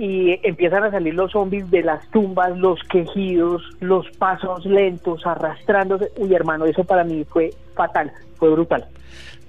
y 0.00 0.40
empiezan 0.44 0.84
a 0.84 0.90
salir 0.90 1.12
los 1.12 1.30
zombies 1.30 1.70
de 1.70 1.82
las 1.82 2.10
tumbas, 2.10 2.56
los 2.56 2.80
quejidos, 2.84 3.62
los 3.80 4.08
pasos 4.16 4.64
lentos, 4.64 5.26
arrastrándose. 5.26 6.10
Uy, 6.16 6.34
hermano, 6.34 6.64
eso 6.64 6.84
para 6.84 7.04
mí 7.04 7.22
fue 7.28 7.50
fatal, 7.74 8.10
fue 8.36 8.48
brutal. 8.48 8.86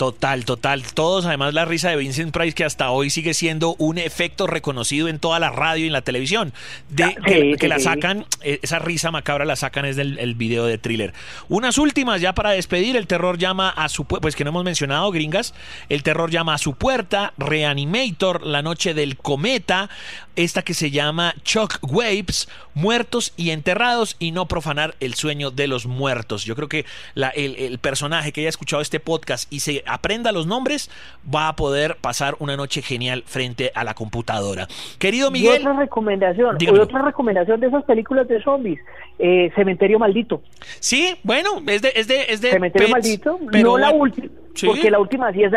Total, 0.01 0.45
total. 0.45 0.81
Todos, 0.95 1.27
además, 1.27 1.53
la 1.53 1.63
risa 1.63 1.91
de 1.91 1.95
Vincent 1.95 2.33
Price, 2.33 2.55
que 2.55 2.63
hasta 2.63 2.89
hoy 2.89 3.11
sigue 3.11 3.35
siendo 3.35 3.75
un 3.77 3.99
efecto 3.99 4.47
reconocido 4.47 5.07
en 5.09 5.19
toda 5.19 5.37
la 5.37 5.51
radio 5.51 5.83
y 5.83 5.87
en 5.89 5.93
la 5.93 6.01
televisión. 6.01 6.53
De, 6.89 7.55
que, 7.59 7.67
la 7.67 7.77
sacan, 7.77 8.25
eh, 8.41 8.57
esa 8.63 8.79
risa 8.79 9.11
macabra 9.11 9.45
la 9.45 9.55
sacan 9.55 9.85
es 9.85 9.95
del 9.95 10.17
el 10.17 10.33
video 10.33 10.65
de 10.65 10.79
thriller. 10.79 11.13
Unas 11.49 11.77
últimas 11.77 12.19
ya 12.19 12.33
para 12.33 12.49
despedir. 12.49 12.95
El 12.95 13.05
terror 13.05 13.37
llama 13.37 13.69
a 13.69 13.89
su 13.89 14.05
puerta, 14.05 14.23
pues 14.23 14.35
que 14.35 14.43
no 14.43 14.49
hemos 14.49 14.63
mencionado, 14.63 15.11
gringas. 15.11 15.53
El 15.87 16.01
terror 16.01 16.31
llama 16.31 16.55
a 16.55 16.57
su 16.57 16.73
puerta. 16.73 17.33
Reanimator, 17.37 18.43
La 18.43 18.63
Noche 18.63 18.95
del 18.95 19.17
Cometa. 19.17 19.91
Esta 20.35 20.63
que 20.63 20.73
se 20.73 20.89
llama 20.89 21.35
Shock 21.45 21.77
Waves, 21.83 22.47
Muertos 22.73 23.33
y 23.35 23.51
Enterrados 23.51 24.15
y 24.17 24.31
no 24.31 24.47
profanar 24.47 24.95
el 24.99 25.13
sueño 25.13 25.51
de 25.51 25.67
los 25.67 25.85
muertos. 25.85 26.45
Yo 26.45 26.55
creo 26.55 26.69
que 26.69 26.85
la, 27.13 27.29
el, 27.29 27.55
el 27.57 27.77
personaje 27.79 28.31
que 28.31 28.41
haya 28.41 28.49
escuchado 28.49 28.81
este 28.81 29.01
podcast 29.01 29.51
y 29.51 29.59
se 29.59 29.83
aprenda 29.93 30.31
los 30.31 30.47
nombres, 30.47 30.89
va 31.33 31.47
a 31.47 31.55
poder 31.55 31.97
pasar 32.01 32.35
una 32.39 32.55
noche 32.57 32.81
genial 32.81 33.23
frente 33.25 33.71
a 33.75 33.83
la 33.83 33.93
computadora. 33.93 34.67
Querido 34.99 35.31
Miguel. 35.31 35.61
Y 35.61 35.65
otra 35.65 35.79
recomendación, 35.79 36.57
otra 36.79 37.01
recomendación 37.01 37.59
de 37.59 37.67
esas 37.67 37.83
películas 37.85 38.27
de 38.27 38.41
zombies, 38.43 38.79
eh, 39.19 39.51
Cementerio 39.55 39.99
Maldito. 39.99 40.41
Sí, 40.79 41.15
bueno, 41.23 41.61
es 41.67 41.81
de, 41.81 41.93
es 41.95 42.07
de, 42.07 42.25
es 42.29 42.41
de 42.41 42.51
Cementerio 42.51 42.89
Maldito, 42.89 43.39
no 43.51 43.77
la 43.77 43.91
última, 43.91 44.27
porque 44.65 44.91
la 44.91 44.99
última 44.99 45.31
sí 45.31 45.43
es, 45.43 45.51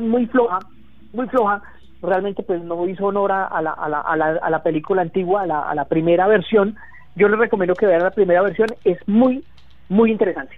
muy 0.00 0.26
floja, 0.26 0.58
muy 1.12 1.26
floja 1.28 1.62
realmente 2.02 2.42
pues 2.42 2.62
no 2.62 2.88
hizo 2.88 3.06
honor 3.06 3.32
a 3.32 3.60
la, 3.60 3.72
a 3.72 3.88
la, 3.88 4.00
a 4.00 4.16
la, 4.16 4.38
a 4.40 4.50
la 4.50 4.62
película 4.62 5.02
antigua, 5.02 5.42
a 5.42 5.46
la, 5.46 5.60
a 5.62 5.74
la 5.74 5.86
primera 5.86 6.26
versión. 6.26 6.76
Yo 7.16 7.28
les 7.28 7.38
recomiendo 7.38 7.74
que 7.74 7.86
vean 7.86 8.02
la 8.02 8.12
primera 8.12 8.42
versión, 8.42 8.68
es 8.84 8.98
muy, 9.06 9.44
muy 9.88 10.12
interesante. 10.12 10.54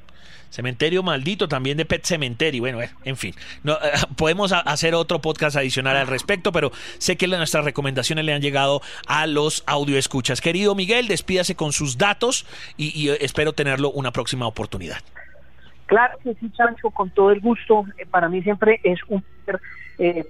Cementerio 0.51 1.03
Maldito, 1.03 1.49
también 1.49 1.79
de 1.79 1.85
Pet 1.85 2.05
Cemetery. 2.05 2.61
Bueno, 2.61 2.83
eh, 2.83 2.91
en 3.05 3.17
fin, 3.17 3.35
no, 3.63 3.75
eh, 3.75 3.93
podemos 4.17 4.53
hacer 4.53 4.95
otro 4.95 5.21
podcast 5.21 5.57
adicional 5.57 5.97
al 5.97 6.07
respecto, 6.07 6.53
pero 6.53 6.71
sé 6.99 7.17
que 7.17 7.27
nuestras 7.29 7.65
recomendaciones 7.65 8.25
le 8.25 8.35
han 8.35 8.43
llegado 8.43 8.83
a 9.07 9.27
los 9.27 9.63
audio 9.67 9.97
escuchas. 9.97 10.41
Querido 10.41 10.75
Miguel, 10.75 11.07
despídase 11.07 11.55
con 11.55 11.73
sus 11.73 11.97
datos 11.97 12.45
y, 12.77 13.09
eh, 13.09 13.19
espero 13.21 13.53
tenerlo 13.53 13.91
una 13.93 14.11
próxima 14.11 14.47
oportunidad. 14.47 14.99
Claro 15.87 16.19
que 16.23 16.35
sí, 16.35 16.51
Chancho, 16.53 16.91
con 16.91 17.11
todo 17.11 17.31
el 17.31 17.41
gusto. 17.41 17.85
Para 18.11 18.29
mí 18.29 18.43
siempre 18.43 18.81
es 18.83 19.01
un 19.09 19.23
placer 19.45 19.61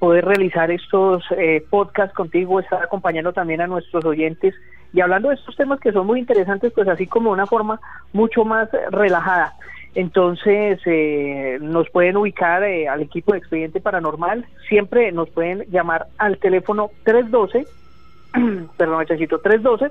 poder 0.01 0.25
realizar 0.25 0.69
estos 0.73 1.23
podcasts 1.71 2.13
contigo, 2.17 2.59
estar 2.59 2.83
acompañando 2.83 3.33
también 3.33 3.61
a 3.61 3.69
nuestros 3.69 4.05
oyentes 4.05 4.53
y 4.93 5.01
hablando 5.01 5.29
de 5.29 5.37
estos 5.37 5.55
temas 5.55 5.79
que 5.79 5.93
son 5.93 6.07
muy 6.07 6.19
interesantes, 6.19 6.73
pues 6.73 6.89
así 6.89 7.07
como 7.07 7.31
de 7.31 7.35
una 7.35 7.47
forma 7.47 7.81
mucho 8.13 8.45
más 8.45 8.69
relajada. 8.91 9.55
Entonces, 9.95 10.81
eh, 10.87 11.59
nos 11.61 11.91
pueden 11.91 12.17
ubicar 12.17 12.63
eh, 12.63 12.89
al 12.89 13.03
equipo 13.03 13.33
de 13.33 13.39
Expediente 13.39 13.81
Paranormal. 13.81 14.47
Siempre 14.69 15.11
nos 15.11 15.29
pueden 15.31 15.65
llamar 15.71 16.07
al 16.19 16.39
teléfono 16.39 16.91
312, 17.05 17.67
perdón, 18.77 19.01
necesito 19.01 19.39
312. 19.39 19.89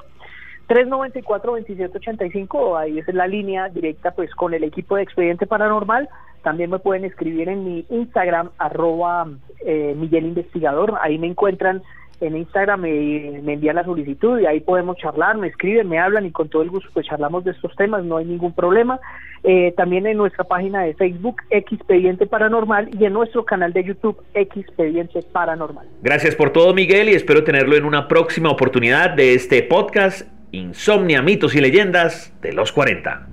394-2785, 0.69 2.79
ahí 2.79 2.99
es 2.99 3.13
la 3.13 3.25
línea 3.25 3.69
directa 3.69 4.11
pues 4.11 4.29
con 4.35 4.53
el 4.53 4.63
equipo 4.63 4.95
de 4.95 5.01
Expediente 5.03 5.47
Paranormal. 5.47 6.07
También 6.43 6.69
me 6.69 6.77
pueden 6.77 7.05
escribir 7.05 7.49
en 7.49 7.65
mi 7.65 7.87
Instagram, 7.89 8.51
arroba 8.59 9.27
eh, 9.65 9.95
Miguel 9.97 10.27
Investigador, 10.27 10.99
ahí 11.01 11.17
me 11.17 11.25
encuentran 11.27 11.81
en 12.21 12.37
Instagram 12.37 12.81
me, 12.81 13.41
me, 13.43 13.53
envían 13.53 13.75
la 13.75 13.83
solicitud 13.83 14.39
y 14.39 14.45
ahí 14.45 14.59
podemos 14.59 14.97
charlar, 14.97 15.37
me 15.37 15.47
escriben, 15.47 15.87
me 15.87 15.99
hablan 15.99 16.25
y 16.25 16.31
con 16.31 16.49
todo 16.49 16.61
el 16.61 16.69
gusto 16.69 16.89
pues 16.93 17.07
charlamos 17.07 17.43
de 17.43 17.51
estos 17.51 17.75
temas, 17.75 18.03
no 18.03 18.17
hay 18.17 18.25
ningún 18.25 18.53
problema. 18.53 18.99
Eh, 19.43 19.73
también 19.77 20.05
en 20.05 20.17
nuestra 20.17 20.43
página 20.43 20.83
de 20.83 20.93
Facebook, 20.95 21.41
Expediente 21.49 22.25
Paranormal, 22.25 22.89
y 22.99 23.05
en 23.05 23.13
nuestro 23.13 23.45
canal 23.45 23.71
de 23.71 23.85
YouTube, 23.85 24.21
Expediente 24.33 25.21
Paranormal. 25.31 25.87
Gracias 26.01 26.35
por 26.35 26.51
todo, 26.51 26.73
Miguel, 26.73 27.09
y 27.09 27.13
espero 27.13 27.43
tenerlo 27.43 27.75
en 27.75 27.85
una 27.85 28.07
próxima 28.07 28.49
oportunidad 28.49 29.11
de 29.11 29.33
este 29.33 29.63
podcast 29.63 30.27
Insomnia, 30.51 31.21
mitos 31.21 31.55
y 31.55 31.61
leyendas 31.61 32.33
de 32.41 32.53
los 32.53 32.71
40. 32.71 33.27